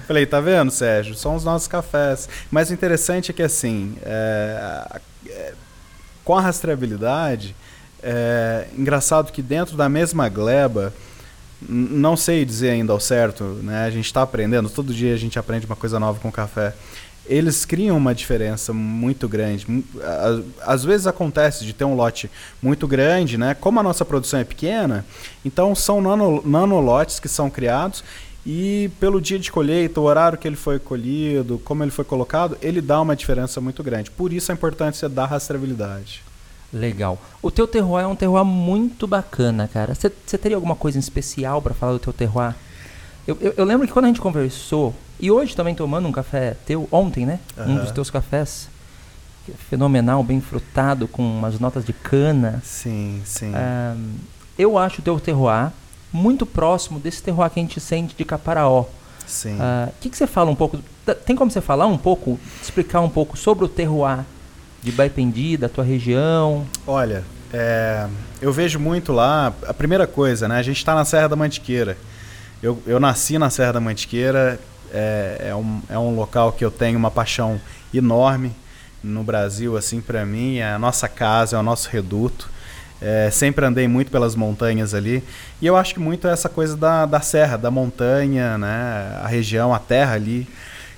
Falei, 0.07 0.25
tá 0.25 0.39
vendo, 0.39 0.71
Sérgio? 0.71 1.13
São 1.13 1.35
os 1.35 1.43
nossos 1.43 1.67
cafés. 1.67 2.29
Mas 2.49 2.69
o 2.69 2.73
interessante 2.73 3.31
é 3.31 3.33
que 3.33 3.43
assim, 3.43 3.97
é, 4.01 5.01
é, 5.27 5.53
com 6.23 6.37
a 6.37 6.39
rastreabilidade, 6.39 7.53
é 8.01 8.65
engraçado 8.77 9.29
que 9.33 9.41
dentro 9.41 9.75
da 9.75 9.89
mesma 9.89 10.29
gleba, 10.29 10.93
não 11.67 12.15
sei 12.15 12.45
dizer 12.45 12.69
ainda 12.69 12.93
ao 12.93 12.99
certo, 13.01 13.43
né? 13.61 13.83
A 13.83 13.89
gente 13.89 14.05
está 14.05 14.21
aprendendo, 14.21 14.69
todo 14.69 14.93
dia 14.93 15.13
a 15.13 15.17
gente 15.17 15.37
aprende 15.37 15.65
uma 15.65 15.75
coisa 15.75 15.99
nova 15.99 16.17
com 16.17 16.29
o 16.29 16.31
café. 16.31 16.73
Eles 17.25 17.63
criam 17.63 17.97
uma 17.97 18.13
diferença 18.13 18.73
muito 18.73 19.27
grande. 19.29 19.65
Às 20.61 20.83
vezes 20.83 21.07
acontece 21.07 21.65
de 21.65 21.73
ter 21.73 21.85
um 21.85 21.95
lote 21.95 22.29
muito 22.61 22.87
grande, 22.87 23.37
né? 23.37 23.53
Como 23.53 23.79
a 23.79 23.83
nossa 23.83 24.03
produção 24.03 24.39
é 24.39 24.43
pequena, 24.43 25.05
então 25.45 25.73
são 25.73 26.01
nano, 26.01 26.41
nanolotes 26.45 27.19
que 27.19 27.29
são 27.29 27.49
criados 27.49 28.03
e 28.45 28.91
pelo 28.99 29.21
dia 29.21 29.39
de 29.39 29.51
colheita, 29.51 30.01
o 30.01 30.03
horário 30.03 30.37
que 30.37 30.47
ele 30.47 30.57
foi 30.57 30.77
colhido, 30.77 31.61
como 31.63 31.83
ele 31.83 31.91
foi 31.91 32.03
colocado, 32.03 32.57
ele 32.61 32.81
dá 32.81 32.99
uma 32.99 33.15
diferença 33.15 33.61
muito 33.61 33.81
grande. 33.81 34.11
Por 34.11 34.33
isso 34.33 34.51
a 34.51 34.55
importância 34.55 35.07
da 35.07 35.25
rastreabilidade. 35.25 36.21
Legal. 36.73 37.21
O 37.41 37.49
teu 37.51 37.67
terroir 37.67 38.03
é 38.03 38.07
um 38.07 38.15
terroir 38.15 38.43
muito 38.43 39.07
bacana, 39.07 39.69
cara. 39.71 39.93
Você 39.95 40.37
teria 40.37 40.57
alguma 40.57 40.75
coisa 40.75 40.97
em 40.97 40.99
especial 40.99 41.61
para 41.61 41.73
falar 41.73 41.93
do 41.93 41.99
teu 41.99 42.11
terroir? 42.11 42.55
Eu, 43.25 43.37
eu, 43.39 43.53
eu, 43.55 43.63
lembro 43.63 43.87
que 43.87 43.93
quando 43.93 44.05
a 44.05 44.07
gente 44.09 44.19
conversou, 44.19 44.93
e 45.23 45.31
hoje 45.31 45.55
também 45.55 45.73
tomando 45.73 46.05
um 46.05 46.11
café 46.11 46.57
teu, 46.65 46.85
ontem, 46.91 47.25
né? 47.25 47.39
Uhum. 47.55 47.75
Um 47.75 47.77
dos 47.77 47.91
teus 47.91 48.09
cafés. 48.09 48.67
Fenomenal, 49.69 50.21
bem 50.21 50.41
frutado, 50.41 51.07
com 51.07 51.23
umas 51.23 51.57
notas 51.57 51.85
de 51.85 51.93
cana. 51.93 52.61
Sim, 52.61 53.21
sim. 53.23 53.53
Um, 53.55 54.15
eu 54.59 54.77
acho 54.77 54.99
o 54.99 55.01
teu 55.01 55.17
terroir 55.21 55.71
muito 56.11 56.45
próximo 56.45 56.99
desse 56.99 57.23
terroir 57.23 57.49
que 57.49 57.57
a 57.57 57.63
gente 57.63 57.79
sente 57.79 58.13
de 58.17 58.25
Caparaó. 58.25 58.83
Sim. 59.25 59.55
O 59.55 59.59
uh, 59.59 59.93
que, 60.01 60.09
que 60.09 60.17
você 60.17 60.27
fala 60.27 60.51
um 60.51 60.55
pouco? 60.55 60.77
Tem 61.25 61.37
como 61.37 61.49
você 61.49 61.61
falar 61.61 61.87
um 61.87 61.97
pouco, 61.97 62.37
explicar 62.61 62.99
um 62.99 63.09
pouco 63.09 63.37
sobre 63.37 63.63
o 63.63 63.69
terroir 63.69 64.25
de 64.81 64.91
Baipendi, 64.91 65.55
da 65.55 65.69
tua 65.69 65.85
região? 65.85 66.65
Olha, 66.85 67.23
é, 67.53 68.09
eu 68.41 68.51
vejo 68.51 68.77
muito 68.77 69.13
lá. 69.13 69.53
A 69.65 69.73
primeira 69.73 70.05
coisa, 70.05 70.49
né? 70.49 70.57
A 70.57 70.63
gente 70.63 70.79
está 70.79 70.93
na 70.93 71.05
Serra 71.05 71.29
da 71.29 71.35
Mantiqueira. 71.37 71.97
Eu, 72.61 72.83
eu 72.85 72.99
nasci 72.99 73.37
na 73.37 73.49
Serra 73.49 73.71
da 73.71 73.79
Mantiqueira. 73.79 74.59
É, 74.93 75.47
é, 75.49 75.55
um, 75.55 75.81
é 75.89 75.97
um 75.97 76.15
local 76.15 76.51
que 76.51 76.63
eu 76.63 76.69
tenho 76.69 76.97
uma 76.97 77.09
paixão 77.09 77.59
enorme 77.93 78.51
no 79.03 79.23
Brasil, 79.23 79.75
assim, 79.75 79.99
para 79.99 80.25
mim. 80.25 80.57
É 80.57 80.73
a 80.73 80.79
nossa 80.79 81.07
casa, 81.07 81.57
é 81.57 81.59
o 81.59 81.63
nosso 81.63 81.89
reduto. 81.89 82.49
É, 83.01 83.29
sempre 83.31 83.65
andei 83.65 83.87
muito 83.87 84.11
pelas 84.11 84.35
montanhas 84.35 84.93
ali. 84.93 85.21
E 85.61 85.65
eu 85.65 85.75
acho 85.75 85.93
que 85.93 85.99
muito 85.99 86.27
é 86.27 86.31
essa 86.31 86.47
coisa 86.47 86.77
da, 86.77 87.05
da 87.05 87.19
serra, 87.19 87.57
da 87.57 87.69
montanha, 87.69 88.57
né? 88.57 89.19
A 89.21 89.27
região, 89.27 89.73
a 89.73 89.79
terra 89.79 90.13
ali. 90.13 90.47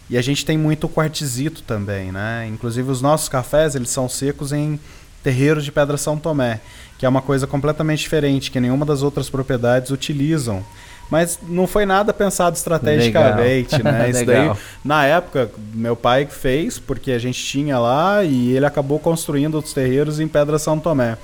E 0.07 0.17
a 0.17 0.21
gente 0.21 0.45
tem 0.45 0.55
muito 0.55 0.87
quartzito 0.87 1.63
também, 1.63 2.11
né? 2.11 2.47
Inclusive 2.51 2.91
os 2.91 3.01
nossos 3.01 3.27
cafés, 3.27 3.73
eles 3.73 3.89
são 3.89 4.07
secos 4.07 4.53
em 4.53 4.79
terreiros 5.23 5.65
de 5.65 5.71
Pedra 5.71 5.97
São 5.97 6.15
Tomé, 6.15 6.61
que 6.99 7.05
é 7.07 7.09
uma 7.09 7.23
coisa 7.23 7.47
completamente 7.47 8.01
diferente, 8.01 8.51
que 8.51 8.59
nenhuma 8.59 8.85
das 8.85 9.01
outras 9.01 9.27
propriedades 9.27 9.89
utilizam. 9.89 10.63
Mas 11.09 11.39
não 11.47 11.67
foi 11.67 11.85
nada 11.85 12.13
pensado 12.13 12.55
estrategicamente, 12.55 13.75
Legal. 13.75 13.93
né? 13.93 14.09
Isso 14.09 14.25
daí, 14.25 14.51
na 14.83 15.05
época, 15.05 15.51
meu 15.73 15.95
pai 15.95 16.25
fez, 16.25 16.79
porque 16.79 17.11
a 17.11 17.19
gente 17.19 17.43
tinha 17.43 17.77
lá 17.77 18.23
e 18.23 18.55
ele 18.55 18.65
acabou 18.65 18.99
construindo 18.99 19.55
outros 19.55 19.73
terreiros 19.73 20.19
em 20.19 20.27
Pedra 20.27 20.57
São 20.57 20.79
Tomé. 20.79 21.17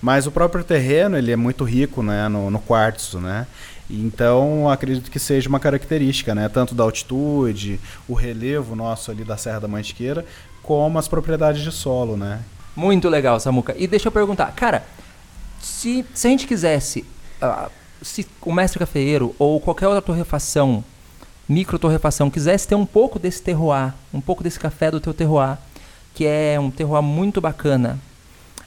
Mas 0.00 0.26
o 0.26 0.30
próprio 0.30 0.62
terreno, 0.62 1.16
ele 1.16 1.32
é 1.32 1.36
muito 1.36 1.64
rico, 1.64 2.02
né, 2.02 2.28
no, 2.28 2.50
no 2.50 2.58
quartzo, 2.58 3.18
né? 3.18 3.46
Então, 3.88 4.68
acredito 4.68 5.10
que 5.10 5.18
seja 5.18 5.48
uma 5.48 5.60
característica, 5.60 6.34
né? 6.34 6.48
Tanto 6.48 6.74
da 6.74 6.84
altitude, 6.84 7.80
o 8.08 8.14
relevo 8.14 8.74
nosso 8.74 9.10
ali 9.10 9.24
da 9.24 9.36
Serra 9.36 9.60
da 9.60 9.68
Mantiqueira, 9.68 10.24
como 10.62 10.98
as 10.98 11.06
propriedades 11.06 11.62
de 11.62 11.70
solo, 11.70 12.16
né? 12.16 12.40
Muito 12.74 13.08
legal, 13.08 13.38
Samuca. 13.38 13.74
E 13.78 13.86
deixa 13.86 14.08
eu 14.08 14.12
perguntar, 14.12 14.52
cara, 14.52 14.84
se, 15.60 16.04
se 16.14 16.26
a 16.26 16.30
gente 16.30 16.46
quisesse, 16.46 17.04
uh, 17.42 17.70
se 18.04 18.26
o 18.42 18.52
mestre 18.52 18.78
cafeeiro 18.78 19.34
ou 19.38 19.58
qualquer 19.60 19.88
outra 19.88 20.02
torrefação, 20.02 20.84
micro 21.48 21.78
torrefação, 21.78 22.30
quisesse 22.30 22.68
ter 22.68 22.74
um 22.74 22.86
pouco 22.86 23.18
desse 23.18 23.42
terroir, 23.42 23.92
um 24.12 24.20
pouco 24.20 24.44
desse 24.44 24.60
café 24.60 24.90
do 24.90 25.00
teu 25.00 25.12
terroir, 25.12 25.58
que 26.14 26.24
é 26.26 26.60
um 26.60 26.70
terroir 26.70 27.02
muito 27.02 27.40
bacana, 27.40 27.98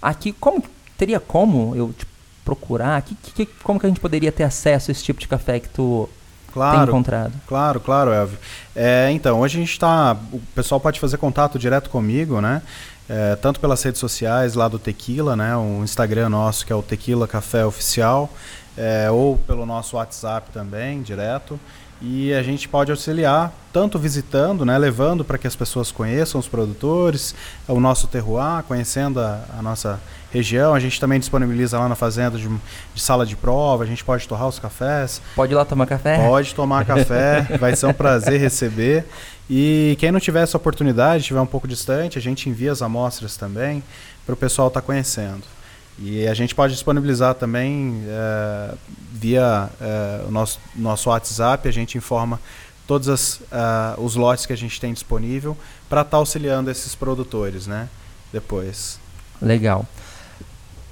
aqui, 0.02 0.34
como 0.34 0.64
teria 0.98 1.20
como 1.20 1.76
eu 1.76 1.94
tipo, 1.98 2.12
procurar? 2.44 3.02
Que, 3.02 3.16
que, 3.16 3.46
como 3.62 3.80
que 3.80 3.86
a 3.86 3.90
gente 3.90 4.00
poderia 4.00 4.32
ter 4.32 4.44
acesso 4.44 4.90
a 4.90 4.92
esse 4.92 5.04
tipo 5.04 5.20
de 5.20 5.28
café 5.28 5.60
que 5.60 5.68
tu 5.68 6.10
claro, 6.54 6.78
tem 6.78 6.88
encontrado? 6.88 7.34
Claro, 7.46 7.80
claro, 7.82 8.12
Elvio. 8.12 8.38
É, 8.74 9.10
então, 9.12 9.42
hoje 9.42 9.58
a 9.58 9.60
gente 9.60 9.72
está. 9.72 10.16
O 10.32 10.40
pessoal 10.56 10.80
pode 10.80 11.00
fazer 11.00 11.18
contato 11.18 11.60
direto 11.60 11.90
comigo, 11.90 12.40
né? 12.40 12.62
É, 13.10 13.36
tanto 13.36 13.60
pelas 13.60 13.82
redes 13.84 14.00
sociais 14.00 14.54
lá 14.54 14.68
do 14.68 14.80
Tequila, 14.80 15.36
né? 15.36 15.56
O 15.58 15.84
Instagram 15.84 16.30
nosso 16.30 16.66
que 16.66 16.72
é 16.72 16.76
o 16.76 16.82
Tequila 16.82 17.28
Café 17.28 17.66
Oficial, 17.66 18.30
é, 18.78 19.10
ou 19.10 19.38
pelo 19.38 19.66
nosso 19.66 19.98
WhatsApp 19.98 20.52
também, 20.52 21.02
direto. 21.02 21.60
E 22.00 22.32
a 22.32 22.44
gente 22.44 22.70
pode 22.70 22.92
auxiliar, 22.92 23.52
tanto 23.74 23.98
visitando, 23.98 24.64
né, 24.64 24.78
levando 24.78 25.26
para 25.26 25.36
que 25.36 25.48
as 25.48 25.56
pessoas 25.56 25.92
conheçam 25.92 26.40
os 26.40 26.48
produtores, 26.48 27.34
o 27.68 27.80
nosso 27.80 28.08
terroir, 28.08 28.64
conhecendo 28.68 29.20
a, 29.20 29.42
a 29.58 29.64
nossa 29.64 30.00
região. 30.32 30.76
A 30.76 30.80
gente 30.80 31.00
também 31.00 31.20
disponibiliza 31.20 31.80
lá 31.80 31.90
na 31.90 31.96
fazenda 31.96 32.38
de, 32.38 32.48
de, 32.48 33.02
sala 33.02 33.26
de 33.26 33.36
prova, 33.36 33.84
a 33.84 33.88
gente 33.88 34.04
pode 34.04 34.28
torrar 34.28 34.48
os 34.48 34.60
cafés. 34.60 35.20
Pode 35.36 35.54
ir 35.54 35.56
lá 35.56 35.66
tomar 35.66 35.88
café? 35.88 36.18
Pode 36.18 36.54
tomar 36.54 36.86
café, 36.86 37.42
vai 37.60 37.76
ser 37.76 37.88
um 37.88 37.94
prazer 37.94 38.40
receber. 38.40 39.04
E 39.50 39.96
quem 40.00 40.12
não 40.12 40.20
tiver 40.20 40.44
essa 40.44 40.58
oportunidade, 40.58 41.22
estiver 41.22 41.42
um 41.42 41.48
pouco 41.48 41.68
distante, 41.68 42.20
a 42.20 42.22
gente 42.22 42.48
envia 42.48 42.72
as 42.72 42.84
amostras 42.84 43.38
também 43.38 43.82
para 44.24 44.34
o 44.34 44.38
pessoal 44.38 44.68
estar 44.68 44.82
tá 44.82 44.86
conhecendo. 44.86 45.57
E 46.00 46.28
a 46.28 46.34
gente 46.34 46.54
pode 46.54 46.74
disponibilizar 46.74 47.34
também 47.36 48.04
é, 48.08 48.74
via 49.12 49.70
é, 49.82 50.26
o 50.28 50.32
nosso, 50.32 50.60
nosso 50.76 51.10
WhatsApp, 51.10 51.68
a 51.68 51.72
gente 51.72 51.98
informa 51.98 52.40
todos 52.88 53.10
as, 53.10 53.36
uh, 53.52 54.02
os 54.02 54.16
lotes 54.16 54.46
que 54.46 54.54
a 54.54 54.56
gente 54.56 54.80
tem 54.80 54.94
disponível 54.94 55.58
para 55.90 56.02
estar 56.02 56.12
tá 56.12 56.18
auxiliando 56.18 56.72
esses 56.72 56.96
produtores, 56.96 57.68
né? 57.68 57.90
Depois. 58.32 58.98
Legal. 59.42 59.86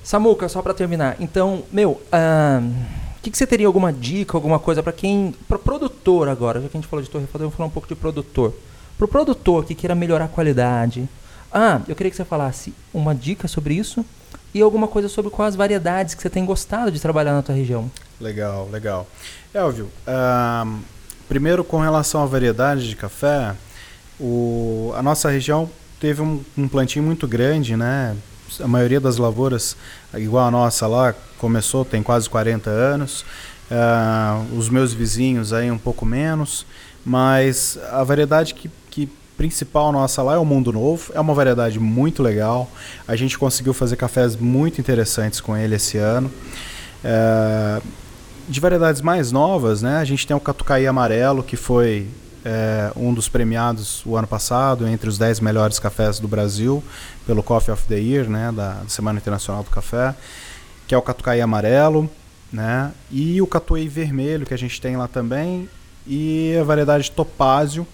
Samuca, 0.04 0.50
só 0.50 0.62
para 0.62 0.74
terminar. 0.74 1.16
Então, 1.20 1.64
meu, 1.72 1.92
o 1.92 1.94
uh, 1.94 2.74
que, 3.22 3.32
que 3.32 3.38
você 3.38 3.48
teria 3.48 3.66
alguma 3.66 3.94
dica, 3.94 4.38
alguma 4.38 4.60
coisa 4.60 4.84
para 4.84 4.92
quem, 4.92 5.34
para 5.48 5.58
produtor 5.58 6.28
agora, 6.28 6.62
já 6.62 6.68
que 6.68 6.78
a 6.78 6.82
gente 6.82 6.90
falou 6.90 7.02
de 7.02 7.10
torre, 7.10 7.26
vamos 7.32 7.56
falar 7.56 7.68
um 7.68 7.72
pouco 7.72 7.88
de 7.88 7.96
produtor. 7.96 8.54
Para 8.98 9.06
o 9.06 9.08
produtor 9.08 9.66
que 9.66 9.74
queira 9.74 9.96
melhorar 9.96 10.26
a 10.26 10.30
qualidade. 10.30 11.08
Ah, 11.52 11.82
eu 11.88 11.96
queria 11.96 12.10
que 12.10 12.18
você 12.18 12.26
falasse 12.26 12.74
uma 12.94 13.16
dica 13.16 13.48
sobre 13.48 13.74
isso 13.74 14.06
e 14.54 14.62
alguma 14.62 14.88
coisa 14.88 15.10
sobre 15.10 15.32
quais 15.32 15.56
variedades 15.56 16.14
que 16.14 16.22
você 16.22 16.30
tem 16.30 16.46
gostado 16.46 16.92
de 16.92 17.00
trabalhar 17.00 17.34
na 17.34 17.42
tua 17.42 17.56
região. 17.56 17.90
Legal, 18.20 18.70
legal. 18.72 19.08
Elvio, 19.54 19.90
uh, 20.08 20.80
primeiro 21.28 21.64
com 21.64 21.80
relação 21.80 22.24
à 22.24 22.26
variedade 22.26 22.88
de 22.88 22.96
café, 22.96 23.56
o, 24.20 24.94
a 24.96 25.04
nossa 25.04 25.30
região 25.30 25.70
teve 26.00 26.22
um, 26.22 26.44
um 26.58 26.68
plantio 26.68 27.04
muito 27.04 27.28
grande, 27.28 27.76
né? 27.76 28.16
a 28.62 28.68
maioria 28.68 29.00
das 29.00 29.18
lavouras, 29.18 29.76
igual 30.14 30.48
a 30.48 30.52
nossa 30.52 30.88
lá, 30.88 31.14
começou 31.38 31.84
tem 31.84 32.02
quase 32.02 32.30
40 32.30 32.70
anos. 32.70 33.26
Uh, 33.70 34.58
os 34.58 34.70
meus 34.70 34.94
vizinhos 34.94 35.52
aí 35.52 35.72
um 35.72 35.78
pouco 35.78 36.06
menos, 36.06 36.66
mas 37.04 37.80
a 37.92 38.04
variedade 38.04 38.54
que, 38.54 38.70
que 38.92 39.10
principal 39.38 39.92
nossa 39.92 40.22
lá 40.24 40.36
é 40.36 40.38
o 40.38 40.46
Mundo 40.46 40.72
Novo. 40.72 41.12
É 41.14 41.20
uma 41.20 41.34
variedade 41.34 41.80
muito 41.80 42.24
legal. 42.24 42.70
A 43.08 43.16
gente 43.16 43.38
conseguiu 43.38 43.74
fazer 43.74 43.96
cafés 43.96 44.36
muito 44.36 44.80
interessantes 44.80 45.42
com 45.42 45.56
ele 45.56 45.76
esse 45.76 45.98
ano. 45.98 46.32
Uh, 47.04 47.82
de 48.48 48.60
variedades 48.60 49.02
mais 49.02 49.32
novas, 49.32 49.82
né? 49.82 49.98
A 49.98 50.06
gente 50.06 50.26
tem 50.26 50.36
o 50.36 50.40
Catucaí 50.40 50.86
Amarelo, 50.86 51.44
que 51.44 51.56
foi 51.56 52.08
é, 52.46 52.92
um 52.96 53.12
dos 53.12 53.28
premiados 53.28 54.06
o 54.06 54.16
ano 54.16 54.28
passado 54.28 54.88
entre 54.88 55.10
os 55.10 55.18
10 55.18 55.40
melhores 55.40 55.80
cafés 55.80 56.20
do 56.20 56.28
Brasil 56.28 56.84
pelo 57.26 57.42
Coffee 57.42 57.74
of 57.74 57.84
the 57.88 58.00
Year, 58.00 58.30
né, 58.30 58.52
da 58.56 58.84
Semana 58.88 59.18
Internacional 59.18 59.64
do 59.64 59.72
Café, 59.72 60.14
que 60.88 60.94
é 60.94 60.98
o 60.98 61.02
Catucaí 61.02 61.42
amarelo, 61.42 62.08
né, 62.54 62.92
e 63.12 63.42
o 63.42 63.48
Catuí 63.48 63.88
vermelho 63.88 64.46
que 64.46 64.54
a 64.54 64.58
gente 64.58 64.80
tem 64.80 64.96
lá 64.96 65.08
também 65.08 65.68
e 66.06 66.56
a 66.62 66.64
variedade 66.64 67.10
Topázio, 67.10 67.88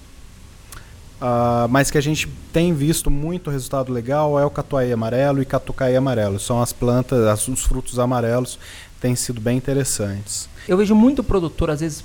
Uh, 1.22 1.70
mas 1.70 1.92
que 1.92 2.00
a 2.00 2.02
gente 2.02 2.28
tem 2.52 2.74
visto 2.74 3.12
muito 3.12 3.52
resultado 3.52 3.94
legal 3.94 4.40
é 4.40 4.46
o 4.46 4.50
catuai 4.50 4.92
amarelo 4.92 5.40
e 5.40 5.46
catucaí 5.46 5.96
amarelo. 5.96 6.40
São 6.40 6.60
as 6.60 6.74
plantas, 6.74 7.28
as, 7.28 7.48
os 7.48 7.62
frutos 7.62 8.00
amarelos 8.00 8.58
têm 9.00 9.16
sido 9.16 9.40
bem 9.40 9.56
interessantes. 9.56 10.50
Eu 10.68 10.78
vejo 10.78 10.96
muito 10.96 11.24
produtor, 11.24 11.70
às 11.70 11.80
vezes, 11.80 12.04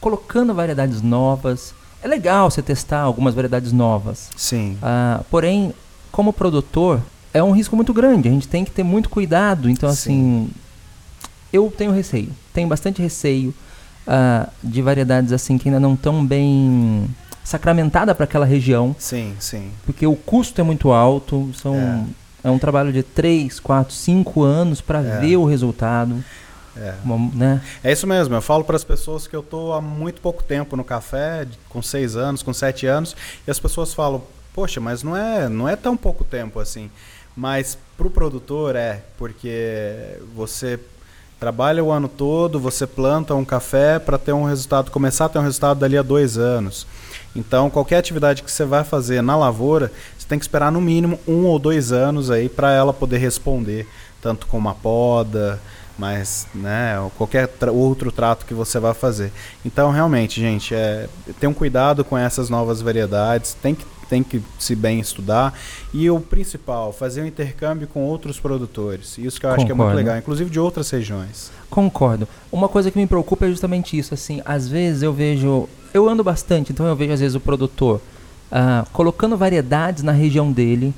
colocando 0.00 0.54
variedades 0.54 1.02
novas. 1.02 1.74
É 2.00 2.06
legal 2.06 2.48
você 2.48 2.62
testar 2.62 3.00
algumas 3.00 3.34
variedades 3.34 3.72
novas. 3.72 4.30
Sim. 4.36 4.78
Uh, 4.80 5.24
porém, 5.24 5.74
como 6.12 6.32
produtor, 6.32 7.02
é 7.34 7.42
um 7.42 7.50
risco 7.50 7.74
muito 7.74 7.92
grande. 7.92 8.28
A 8.28 8.32
gente 8.32 8.46
tem 8.46 8.64
que 8.64 8.70
ter 8.70 8.84
muito 8.84 9.08
cuidado. 9.08 9.68
Então, 9.68 9.88
assim, 9.88 10.48
eu 11.52 11.72
tenho 11.76 11.90
receio. 11.90 12.30
Tenho 12.52 12.68
bastante 12.68 13.02
receio 13.02 13.52
uh, 14.06 14.48
de 14.62 14.80
variedades 14.82 15.32
assim 15.32 15.58
que 15.58 15.68
ainda 15.68 15.80
não 15.80 15.94
estão 15.94 16.24
bem 16.24 17.08
sacramentada 17.46 18.12
para 18.12 18.24
aquela 18.24 18.44
região. 18.44 18.94
Sim, 18.98 19.36
sim. 19.38 19.70
Porque 19.84 20.04
o 20.04 20.16
custo 20.16 20.60
é 20.60 20.64
muito 20.64 20.90
alto. 20.90 21.48
São 21.54 21.76
é, 21.76 22.48
é 22.48 22.50
um 22.50 22.58
trabalho 22.58 22.92
de 22.92 23.04
3, 23.04 23.60
4, 23.60 23.94
5 23.94 24.42
anos 24.42 24.80
para 24.80 24.98
é. 24.98 25.20
ver 25.20 25.36
o 25.36 25.44
resultado. 25.44 26.24
É. 26.76 26.94
Uma, 27.04 27.30
né? 27.32 27.62
é 27.84 27.92
isso 27.92 28.06
mesmo, 28.06 28.34
eu 28.34 28.42
falo 28.42 28.62
para 28.62 28.76
as 28.76 28.84
pessoas 28.84 29.26
que 29.26 29.34
eu 29.34 29.40
estou 29.40 29.72
há 29.72 29.80
muito 29.80 30.20
pouco 30.20 30.42
tempo 30.42 30.76
no 30.76 30.84
café, 30.84 31.46
com 31.70 31.80
seis 31.80 32.16
anos, 32.16 32.42
com 32.42 32.52
sete 32.52 32.86
anos, 32.86 33.16
e 33.46 33.50
as 33.50 33.58
pessoas 33.58 33.94
falam, 33.94 34.22
poxa, 34.52 34.78
mas 34.78 35.02
não 35.02 35.16
é, 35.16 35.48
não 35.48 35.66
é 35.66 35.74
tão 35.74 35.96
pouco 35.96 36.22
tempo 36.22 36.60
assim. 36.60 36.90
Mas 37.34 37.78
para 37.96 38.06
o 38.06 38.10
produtor 38.10 38.76
é, 38.76 39.00
porque 39.16 40.18
você 40.34 40.78
trabalha 41.40 41.82
o 41.82 41.90
ano 41.90 42.08
todo, 42.08 42.60
você 42.60 42.86
planta 42.86 43.34
um 43.34 43.44
café 43.44 43.98
para 43.98 44.18
ter 44.18 44.32
um 44.32 44.44
resultado, 44.44 44.90
começar 44.90 45.26
a 45.26 45.28
ter 45.30 45.38
um 45.38 45.42
resultado 45.42 45.78
dali 45.78 45.96
a 45.96 46.02
dois 46.02 46.36
anos. 46.36 46.86
Então, 47.36 47.68
qualquer 47.68 47.98
atividade 47.98 48.42
que 48.42 48.50
você 48.50 48.64
vai 48.64 48.82
fazer 48.82 49.22
na 49.22 49.36
lavoura, 49.36 49.92
você 50.18 50.26
tem 50.26 50.38
que 50.38 50.44
esperar 50.44 50.72
no 50.72 50.80
mínimo 50.80 51.18
um 51.28 51.44
ou 51.44 51.58
dois 51.58 51.92
anos 51.92 52.30
aí 52.30 52.48
para 52.48 52.72
ela 52.72 52.92
poder 52.92 53.18
responder, 53.18 53.86
tanto 54.20 54.46
com 54.46 54.56
uma 54.56 54.74
poda, 54.74 55.60
mas 55.98 56.46
né, 56.54 56.94
qualquer 57.16 57.48
tra 57.48 57.72
outro 57.72 58.12
trato 58.12 58.44
que 58.44 58.54
você 58.54 58.78
vai 58.78 58.94
fazer. 58.94 59.32
Então, 59.64 59.90
realmente, 59.90 60.40
gente, 60.40 60.74
é, 60.74 61.08
tenham 61.40 61.54
cuidado 61.54 62.04
com 62.04 62.16
essas 62.16 62.50
novas 62.50 62.80
variedades, 62.82 63.54
tem 63.54 63.74
que, 63.74 63.84
tem 64.08 64.22
que 64.22 64.42
se 64.58 64.74
bem 64.74 65.00
estudar. 65.00 65.54
E 65.92 66.10
o 66.10 66.20
principal, 66.20 66.92
fazer 66.92 67.22
um 67.22 67.26
intercâmbio 67.26 67.88
com 67.88 68.02
outros 68.02 68.38
produtores. 68.38 69.16
Isso 69.18 69.40
que 69.40 69.46
eu 69.46 69.50
acho 69.50 69.58
Concordo. 69.58 69.66
que 69.66 69.72
é 69.72 69.74
muito 69.74 69.96
legal, 69.96 70.18
inclusive 70.18 70.50
de 70.50 70.60
outras 70.60 70.90
regiões. 70.90 71.50
Concordo. 71.70 72.28
Uma 72.52 72.68
coisa 72.68 72.90
que 72.90 72.98
me 72.98 73.06
preocupa 73.06 73.46
é 73.46 73.48
justamente 73.48 73.96
isso. 73.98 74.12
Assim, 74.12 74.42
às 74.44 74.68
vezes 74.68 75.02
eu 75.02 75.12
vejo. 75.12 75.68
Eu 75.96 76.08
ando 76.08 76.22
bastante, 76.22 76.72
então 76.72 76.86
eu 76.86 76.94
vejo 76.94 77.12
às 77.12 77.20
vezes 77.20 77.34
o 77.34 77.40
produtor 77.40 78.00
uh, 78.52 78.86
colocando 78.92 79.36
variedades 79.36 80.02
na 80.02 80.12
região 80.12 80.52
dele 80.52 80.94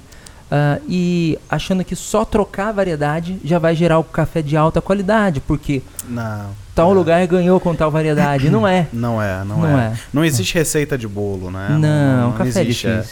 Uh, 0.48 0.80
e 0.88 1.38
achando 1.46 1.84
que 1.84 1.94
só 1.94 2.24
trocar 2.24 2.68
a 2.68 2.72
variedade 2.72 3.38
já 3.44 3.58
vai 3.58 3.76
gerar 3.76 3.98
o 3.98 4.04
café 4.04 4.40
de 4.40 4.56
alta 4.56 4.80
qualidade, 4.80 5.42
porque 5.42 5.82
não, 6.08 6.46
tal 6.74 6.90
é. 6.90 6.94
lugar 6.94 7.26
ganhou 7.26 7.60
com 7.60 7.74
tal 7.74 7.90
variedade. 7.90 8.48
Não 8.48 8.66
é. 8.66 8.88
Não 8.90 9.20
é, 9.20 9.44
não, 9.44 9.58
não 9.58 9.78
é. 9.78 9.88
é. 9.88 9.92
Não 10.10 10.24
existe 10.24 10.54
receita 10.54 10.96
de 10.96 11.06
bolo, 11.06 11.50
né? 11.50 11.66
Não, 11.68 11.78
não, 11.78 12.30
não 12.30 12.32
café 12.32 12.62
existe. 12.62 12.86
É. 12.86 13.04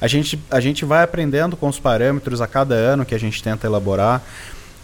A, 0.00 0.06
gente, 0.06 0.38
a 0.48 0.60
gente 0.60 0.84
vai 0.84 1.02
aprendendo 1.02 1.56
com 1.56 1.66
os 1.66 1.80
parâmetros 1.80 2.40
a 2.40 2.46
cada 2.46 2.76
ano 2.76 3.04
que 3.04 3.12
a 3.12 3.18
gente 3.18 3.42
tenta 3.42 3.66
elaborar, 3.66 4.22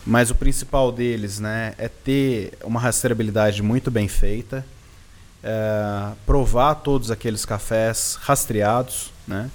mas 0.04 0.32
o 0.32 0.34
principal 0.34 0.90
deles 0.90 1.38
né, 1.38 1.74
é 1.78 1.86
ter 1.86 2.54
uma 2.64 2.80
rastreabilidade 2.80 3.62
muito 3.62 3.88
bem 3.88 4.08
feita, 4.08 4.64
é, 5.42 6.12
provar 6.26 6.76
todos 6.76 7.10
aqueles 7.10 7.44
cafés 7.44 8.18
rastreados, 8.20 9.12
né? 9.26 9.50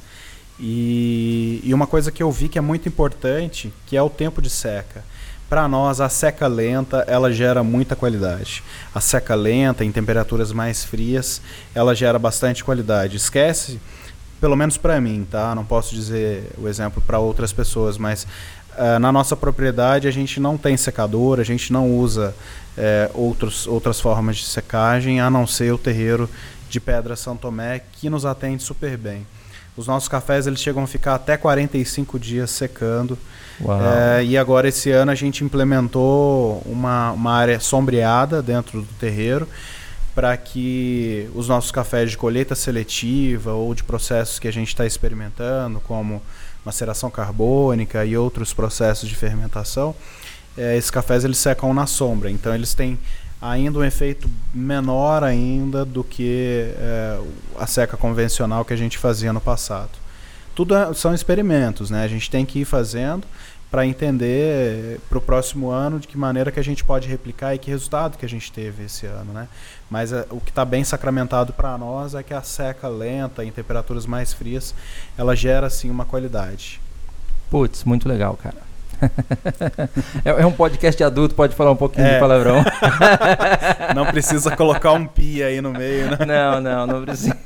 E, 0.59 1.59
e 1.63 1.73
uma 1.73 1.85
coisa 1.85 2.11
que 2.11 2.23
eu 2.23 2.31
vi 2.31 2.47
que 2.47 2.57
é 2.57 2.61
muito 2.61 2.87
importante, 2.87 3.73
que 3.85 3.97
é 3.97 4.01
o 4.01 4.09
tempo 4.09 4.41
de 4.41 4.49
seca. 4.49 5.03
Para 5.49 5.67
nós, 5.67 6.01
a 6.01 6.09
seca 6.09 6.47
lenta 6.47 7.05
ela 7.07 7.31
gera 7.31 7.63
muita 7.63 7.95
qualidade. 7.95 8.63
A 8.93 9.01
seca 9.01 9.35
lenta, 9.35 9.85
em 9.85 9.91
temperaturas 9.91 10.51
mais 10.51 10.83
frias, 10.83 11.41
ela 11.73 11.93
gera 11.93 12.17
bastante 12.17 12.63
qualidade. 12.63 13.17
Esquece, 13.17 13.79
pelo 14.45 14.55
menos 14.55 14.77
para 14.77 15.01
mim, 15.01 15.25
tá? 15.27 15.55
Não 15.55 15.65
posso 15.65 15.95
dizer 15.95 16.51
o 16.59 16.67
exemplo 16.67 17.01
para 17.01 17.17
outras 17.17 17.51
pessoas, 17.51 17.97
mas 17.97 18.27
uh, 18.77 18.99
na 18.99 19.11
nossa 19.11 19.35
propriedade 19.35 20.07
a 20.07 20.11
gente 20.11 20.39
não 20.39 20.55
tem 20.55 20.77
secador, 20.77 21.39
a 21.39 21.43
gente 21.43 21.73
não 21.73 21.89
usa 21.97 22.31
uh, 22.77 23.19
outros, 23.19 23.65
outras 23.65 23.99
formas 23.99 24.37
de 24.37 24.45
secagem, 24.45 25.19
a 25.19 25.31
não 25.31 25.47
ser 25.47 25.73
o 25.73 25.79
terreiro 25.79 26.29
de 26.69 26.79
Pedra 26.79 27.15
São 27.15 27.35
Tomé, 27.35 27.81
que 27.93 28.07
nos 28.07 28.23
atende 28.23 28.61
super 28.61 28.95
bem. 28.95 29.25
Os 29.75 29.87
nossos 29.87 30.07
cafés 30.07 30.45
eles 30.45 30.59
chegam 30.59 30.83
a 30.83 30.87
ficar 30.87 31.15
até 31.15 31.35
45 31.37 32.19
dias 32.19 32.51
secando. 32.51 33.17
É, 33.59 34.23
e 34.23 34.37
agora 34.37 34.67
esse 34.67 34.91
ano 34.91 35.09
a 35.09 35.15
gente 35.15 35.43
implementou 35.43 36.61
uma, 36.67 37.13
uma 37.13 37.33
área 37.33 37.59
sombreada 37.59 38.43
dentro 38.43 38.81
do 38.81 38.93
terreiro 38.99 39.47
para 40.15 40.35
que 40.37 41.29
os 41.35 41.49
nossos 41.49 41.71
cafés 41.71 42.11
de 42.11 42.17
colheita 42.17 42.55
seletiva 42.55 43.51
ou 43.51 43.75
de 43.75 43.83
processos 43.83 44.39
que 44.39 44.47
a 44.47 44.51
gente 44.51 44.69
está 44.69 44.85
experimentando, 44.85 45.81
como 45.81 46.21
maceração 46.63 47.11
carbônica 47.11 48.03
e 48.05 48.17
outros 48.17 48.53
processos 48.53 49.09
de 49.09 49.13
fermentação, 49.13 49.93
é, 50.57 50.77
esses 50.77 50.89
cafés 50.89 51.25
eles 51.25 51.37
secam 51.37 51.73
na 51.73 51.85
sombra. 51.85 52.31
Então 52.31 52.55
eles 52.55 52.73
têm 52.73 52.97
ainda 53.41 53.79
um 53.79 53.83
efeito 53.83 54.29
menor 54.53 55.21
ainda 55.21 55.83
do 55.83 56.03
que 56.03 56.73
é, 56.77 57.19
a 57.59 57.67
seca 57.67 57.97
convencional 57.97 58.63
que 58.63 58.73
a 58.73 58.77
gente 58.77 58.97
fazia 58.97 59.33
no 59.33 59.41
passado. 59.41 59.91
Tudo 60.55 60.73
é, 60.73 60.93
são 60.93 61.13
experimentos, 61.13 61.89
né? 61.89 62.03
A 62.05 62.07
gente 62.07 62.31
tem 62.31 62.45
que 62.45 62.59
ir 62.59 62.65
fazendo 62.65 63.27
para 63.71 63.85
entender 63.85 64.99
para 65.09 65.17
o 65.17 65.21
próximo 65.21 65.69
ano 65.69 65.99
de 65.99 66.07
que 66.07 66.17
maneira 66.17 66.51
que 66.51 66.59
a 66.59 66.63
gente 66.63 66.83
pode 66.83 67.07
replicar 67.07 67.53
e 67.53 67.57
que 67.59 67.69
resultado 67.69 68.17
que 68.17 68.25
a 68.25 68.29
gente 68.29 68.51
teve 68.51 68.85
esse 68.85 69.05
ano, 69.05 69.33
né? 69.33 69.47
Mas 69.89 70.13
é, 70.13 70.25
o 70.29 70.39
que 70.39 70.49
está 70.49 70.63
bem 70.63 70.83
sacramentado 70.83 71.53
para 71.53 71.77
nós 71.77 72.15
é 72.15 72.23
que 72.23 72.33
a 72.33 72.41
seca 72.41 72.87
lenta 72.87 73.43
em 73.43 73.51
temperaturas 73.51 74.05
mais 74.05 74.33
frias, 74.33 74.73
ela 75.17 75.35
gera 75.35 75.69
sim 75.69 75.89
uma 75.89 76.05
qualidade. 76.05 76.79
Putz, 77.49 77.83
muito 77.83 78.07
legal, 78.07 78.35
cara. 78.35 78.65
É, 80.23 80.29
é, 80.41 80.45
um 80.45 80.51
podcast 80.51 81.03
adulto, 81.03 81.35
pode 81.35 81.55
falar 81.55 81.71
um 81.71 81.75
pouquinho 81.75 82.07
é. 82.07 82.13
de 82.15 82.19
palavrão. 82.19 82.63
Não 83.93 84.05
precisa 84.07 84.55
colocar 84.55 84.93
um 84.93 85.05
pi 85.05 85.43
aí 85.43 85.61
no 85.61 85.71
meio, 85.71 86.09
né? 86.09 86.17
Não, 86.25 86.61
não, 86.61 86.87
não 86.87 87.05
precisa. 87.05 87.37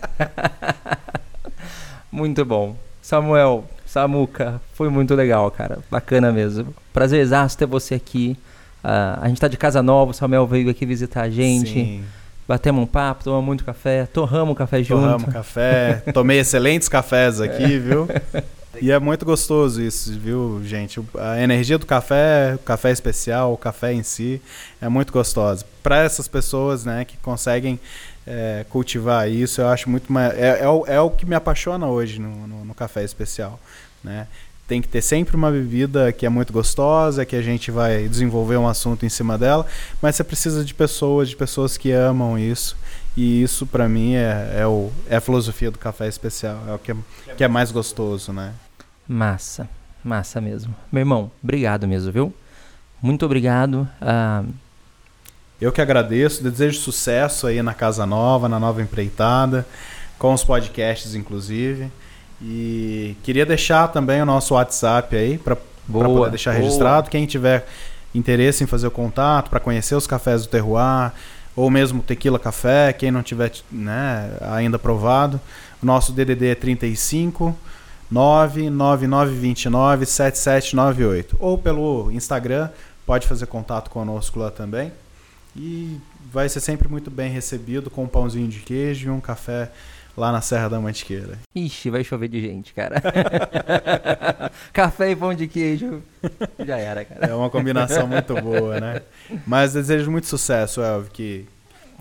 Muito 2.12 2.46
bom. 2.46 2.76
Samuel, 3.02 3.66
Samuca, 3.89 4.62
foi 4.73 4.88
muito 4.88 5.15
legal, 5.15 5.49
cara. 5.49 5.80
Bacana 5.89 6.32
mesmo. 6.32 6.75
Prazerzaço 6.93 7.58
ter 7.58 7.65
você 7.65 7.95
aqui. 7.95 8.38
Uh, 8.84 9.19
a 9.19 9.28
gente 9.28 9.41
tá 9.41 9.47
de 9.47 9.58
casa 9.58 9.82
nova, 9.82 10.12
o 10.12 10.13
Samuel 10.13 10.45
veio 10.45 10.69
aqui 10.69 10.86
visitar 10.86 11.23
a 11.23 11.30
gente. 11.30 11.73
Sim. 11.73 12.04
Batemos 12.47 12.84
um 12.84 12.86
papo, 12.86 13.23
tomamos 13.23 13.45
muito 13.45 13.65
café, 13.65 14.06
torramos 14.06 14.52
um 14.52 14.56
café 14.56 14.84
junto. 14.84 15.02
Torramos 15.02 15.34
café, 15.34 16.04
tomei 16.13 16.39
excelentes 16.39 16.88
cafés 16.88 17.41
aqui, 17.41 17.80
viu? 17.80 18.08
E 18.80 18.91
é 18.91 18.99
muito 18.99 19.25
gostoso 19.25 19.82
isso, 19.82 20.17
viu, 20.17 20.62
gente? 20.63 21.02
A 21.17 21.41
energia 21.41 21.78
do 21.78 21.86
café, 21.86 22.54
o 22.56 22.60
café 22.60 22.91
especial, 22.91 23.54
o 23.54 23.58
café 23.58 23.91
em 23.91 24.04
si, 24.04 24.39
é 24.80 24.88
muito 24.88 25.12
gostosa. 25.12 25.65
Para 25.82 26.04
essas 26.04 26.28
pessoas 26.28 26.86
né, 26.86 27.04
que 27.04 27.17
conseguem 27.17 27.80
é, 28.30 28.65
cultivar 28.70 29.30
isso, 29.30 29.60
eu 29.60 29.68
acho 29.68 29.89
muito 29.89 30.13
mais. 30.13 30.38
É, 30.38 30.60
é, 30.62 30.70
o, 30.70 30.86
é 30.86 31.02
o 31.02 31.10
que 31.10 31.26
me 31.26 31.34
apaixona 31.36 31.88
hoje 31.88 32.20
no, 32.22 32.48
no, 32.48 32.65
no 32.65 32.74
café 32.76 33.04
especial. 33.04 33.60
Né? 34.04 34.28
tem 34.70 34.84
que 34.84 34.88
ter 34.88 35.02
sempre 35.02 35.36
uma 35.36 35.50
bebida 35.50 36.13
que 36.13 36.28
é 36.28 36.30
muito 36.30 36.54
gostosa, 36.54 37.26
que 37.26 37.36
a 37.36 37.42
gente 37.42 37.72
vai 37.72 38.08
desenvolver 38.08 38.56
um 38.56 38.68
assunto 38.68 39.04
em 39.04 39.10
cima 39.10 39.36
dela, 39.36 39.65
mas 40.00 40.15
você 40.15 40.24
precisa 40.24 40.63
de 40.63 40.76
pessoas, 40.76 41.28
de 41.28 41.36
pessoas 41.36 41.76
que 41.76 41.92
amam 41.92 42.38
isso. 42.38 42.78
E 43.18 43.42
isso 43.42 43.65
para 43.65 43.89
mim 43.89 44.13
é, 44.13 44.58
é, 44.60 44.68
o, 44.68 44.92
é 45.10 45.15
a 45.15 45.22
filosofia 45.22 45.72
do 45.72 45.80
café 45.80 46.08
especial, 46.08 46.63
é 46.68 46.74
o 46.74 46.78
que 46.78 46.92
é, 46.92 46.96
que 47.36 47.44
é 47.44 47.48
mais 47.48 47.72
gostoso, 47.72 48.32
né? 48.32 48.54
Massa, 49.08 49.68
massa 50.04 50.39
mesmo. 50.39 50.74
Meu 50.92 51.02
irmão, 51.02 51.32
obrigado 51.44 51.88
mesmo, 51.88 52.12
viu? 52.12 52.34
Muito 53.02 53.26
obrigado. 53.26 53.89
Uh... 54.00 54.69
Eu 55.62 55.72
que 55.72 55.82
agradeço, 55.82 56.41
desejo 56.41 56.80
sucesso 56.80 57.45
aí 57.45 57.62
na 57.62 57.74
Casa 57.74 58.06
Nova, 58.06 58.48
na 58.48 58.60
nova 58.60 58.82
empreitada, 58.82 59.67
com 60.17 60.34
os 60.34 60.43
podcasts, 60.43 61.15
inclusive. 61.15 61.91
E 62.41 63.17
queria 63.24 63.45
deixar 63.45 63.89
também 63.89 64.22
o 64.22 64.26
nosso 64.26 64.54
WhatsApp 64.54 65.15
aí 65.15 65.38
para 65.38 65.58
poder 65.91 66.30
deixar 66.30 66.52
boa. 66.52 66.63
registrado. 66.63 67.10
Quem 67.10 67.26
tiver 67.26 67.67
interesse 68.15 68.63
em 68.63 68.67
fazer 68.67 68.88
o 68.88 68.91
contato, 68.91 69.50
para 69.50 69.60
conhecer 69.60 69.95
os 69.95 70.08
cafés 70.08 70.43
do 70.43 70.48
Terroir, 70.48 71.12
ou 71.56 71.69
mesmo 71.69 72.02
Tequila 72.02 72.39
Café, 72.39 72.93
quem 72.93 73.12
não 73.12 73.22
tiver 73.22 73.52
né, 73.69 74.32
ainda 74.39 74.80
provado, 74.80 75.41
o 75.84 75.86
nosso 75.86 76.13
DDD 76.13 76.48
é 76.48 76.56
35 76.56 77.54
99929 78.10 80.06
7798 80.06 81.36
ou 81.39 81.58
pelo 81.58 82.10
Instagram, 82.12 82.69
pode 83.06 83.28
fazer 83.28 83.45
contato 83.45 83.89
conosco 83.89 84.39
lá 84.39 84.50
também. 84.50 84.91
E 85.56 86.00
vai 86.32 86.48
ser 86.48 86.60
sempre 86.60 86.88
muito 86.88 87.10
bem 87.10 87.32
recebido 87.32 87.90
com 87.90 88.04
um 88.04 88.08
pãozinho 88.08 88.48
de 88.48 88.60
queijo 88.60 89.08
e 89.08 89.12
um 89.12 89.20
café 89.20 89.72
lá 90.16 90.32
na 90.32 90.42
Serra 90.42 90.70
da 90.70 90.80
Mantiqueira. 90.80 91.40
Ixi, 91.56 91.90
vai 91.90 92.04
chover 92.04 92.28
de 92.28 92.42
gente, 92.42 92.74
cara. 92.74 93.02
café 94.74 95.12
e 95.12 95.16
pão 95.16 95.34
de 95.34 95.48
queijo 95.48 96.04
já 96.66 96.78
era, 96.78 97.06
cara. 97.06 97.28
É 97.28 97.34
uma 97.34 97.50
combinação 97.50 98.06
muito 98.08 98.36
boa, 98.36 98.80
né? 98.80 99.02
Mas 99.48 99.74
desejo 99.74 100.12
muito 100.12 100.28
sucesso, 100.28 100.82
Elvio, 100.82 101.10
que, 101.12 101.48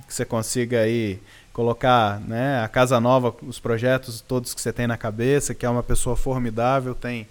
que 0.06 0.14
você 0.14 0.24
consiga 0.24 0.80
aí 0.80 1.20
colocar 1.52 2.20
né, 2.20 2.62
a 2.62 2.68
Casa 2.68 3.00
Nova, 3.00 3.34
os 3.42 3.58
projetos 3.58 4.20
todos 4.20 4.54
que 4.54 4.60
você 4.60 4.72
tem 4.72 4.86
na 4.86 4.96
cabeça, 4.96 5.54
que 5.54 5.66
é 5.66 5.68
uma 5.68 5.82
pessoa 5.82 6.16
formidável, 6.16 6.94
tem 6.94 7.26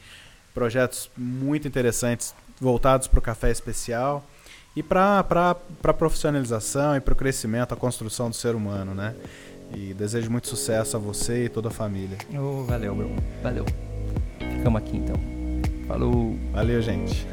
projetos 0.54 1.10
muito 1.16 1.68
interessantes 1.68 2.34
voltados 2.60 3.08
para 3.08 3.20
o 3.20 3.22
café 3.22 3.52
especial 3.52 4.26
e 4.78 4.84
para 4.84 5.26
a 5.84 5.94
profissionalização 5.94 6.96
e 6.96 7.02
para 7.02 7.12
o 7.12 7.16
crescimento, 7.16 7.74
a 7.74 7.76
construção 7.76 8.30
do 8.30 8.36
ser 8.36 8.54
humano, 8.54 8.94
né? 8.94 9.16
E 9.74 9.92
desejo 9.92 10.30
muito 10.30 10.48
sucesso 10.48 10.96
a 10.96 11.00
você 11.00 11.46
e 11.46 11.50
toda 11.50 11.70
a 11.70 11.72
família. 11.72 12.16
Oh, 12.40 12.62
valeu, 12.64 12.94
meu. 12.94 13.10
Valeu. 13.42 13.66
Ficamos 14.38 14.80
aqui 14.80 14.98
então. 14.98 15.16
Falou. 15.88 16.38
Valeu, 16.54 16.80
gente. 16.80 17.26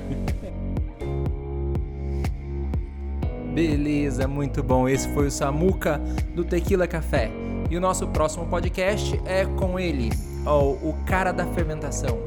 Beleza, 3.52 4.26
muito 4.26 4.62
bom. 4.62 4.88
Esse 4.88 5.06
foi 5.12 5.26
o 5.26 5.30
Samuca 5.30 6.00
do 6.34 6.46
Tequila 6.46 6.86
Café. 6.86 7.30
E 7.68 7.76
o 7.76 7.80
nosso 7.80 8.08
próximo 8.08 8.46
podcast 8.46 9.20
é 9.26 9.44
com 9.44 9.78
ele, 9.78 10.10
ó, 10.46 10.70
o 10.70 10.96
cara 11.06 11.30
da 11.30 11.44
fermentação. 11.48 12.18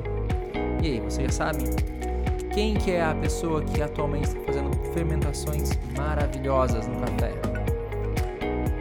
E 0.83 0.85
aí, 0.85 0.99
você 0.99 1.23
já 1.23 1.31
sabe? 1.31 1.63
Quem 2.57 2.73
que 2.73 2.89
é 2.89 3.03
a 3.03 3.13
pessoa 3.13 3.61
que 3.61 3.83
atualmente 3.83 4.29
está 4.29 4.39
fazendo 4.41 4.71
fermentações 4.91 5.77
maravilhosas 5.95 6.87
no 6.87 6.99
café? 7.01 7.31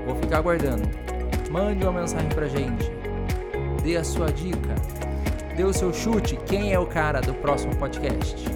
Vou 0.06 0.16
ficar 0.16 0.38
aguardando. 0.38 0.88
Mande 1.50 1.84
uma 1.84 2.00
mensagem 2.00 2.30
pra 2.30 2.48
gente. 2.48 2.90
Dê 3.84 3.98
a 3.98 4.02
sua 4.02 4.32
dica. 4.32 4.74
Dê 5.54 5.62
o 5.62 5.74
seu 5.74 5.92
chute. 5.92 6.38
Quem 6.46 6.72
é 6.72 6.78
o 6.78 6.86
cara 6.86 7.20
do 7.20 7.34
próximo 7.34 7.76
podcast? 7.76 8.55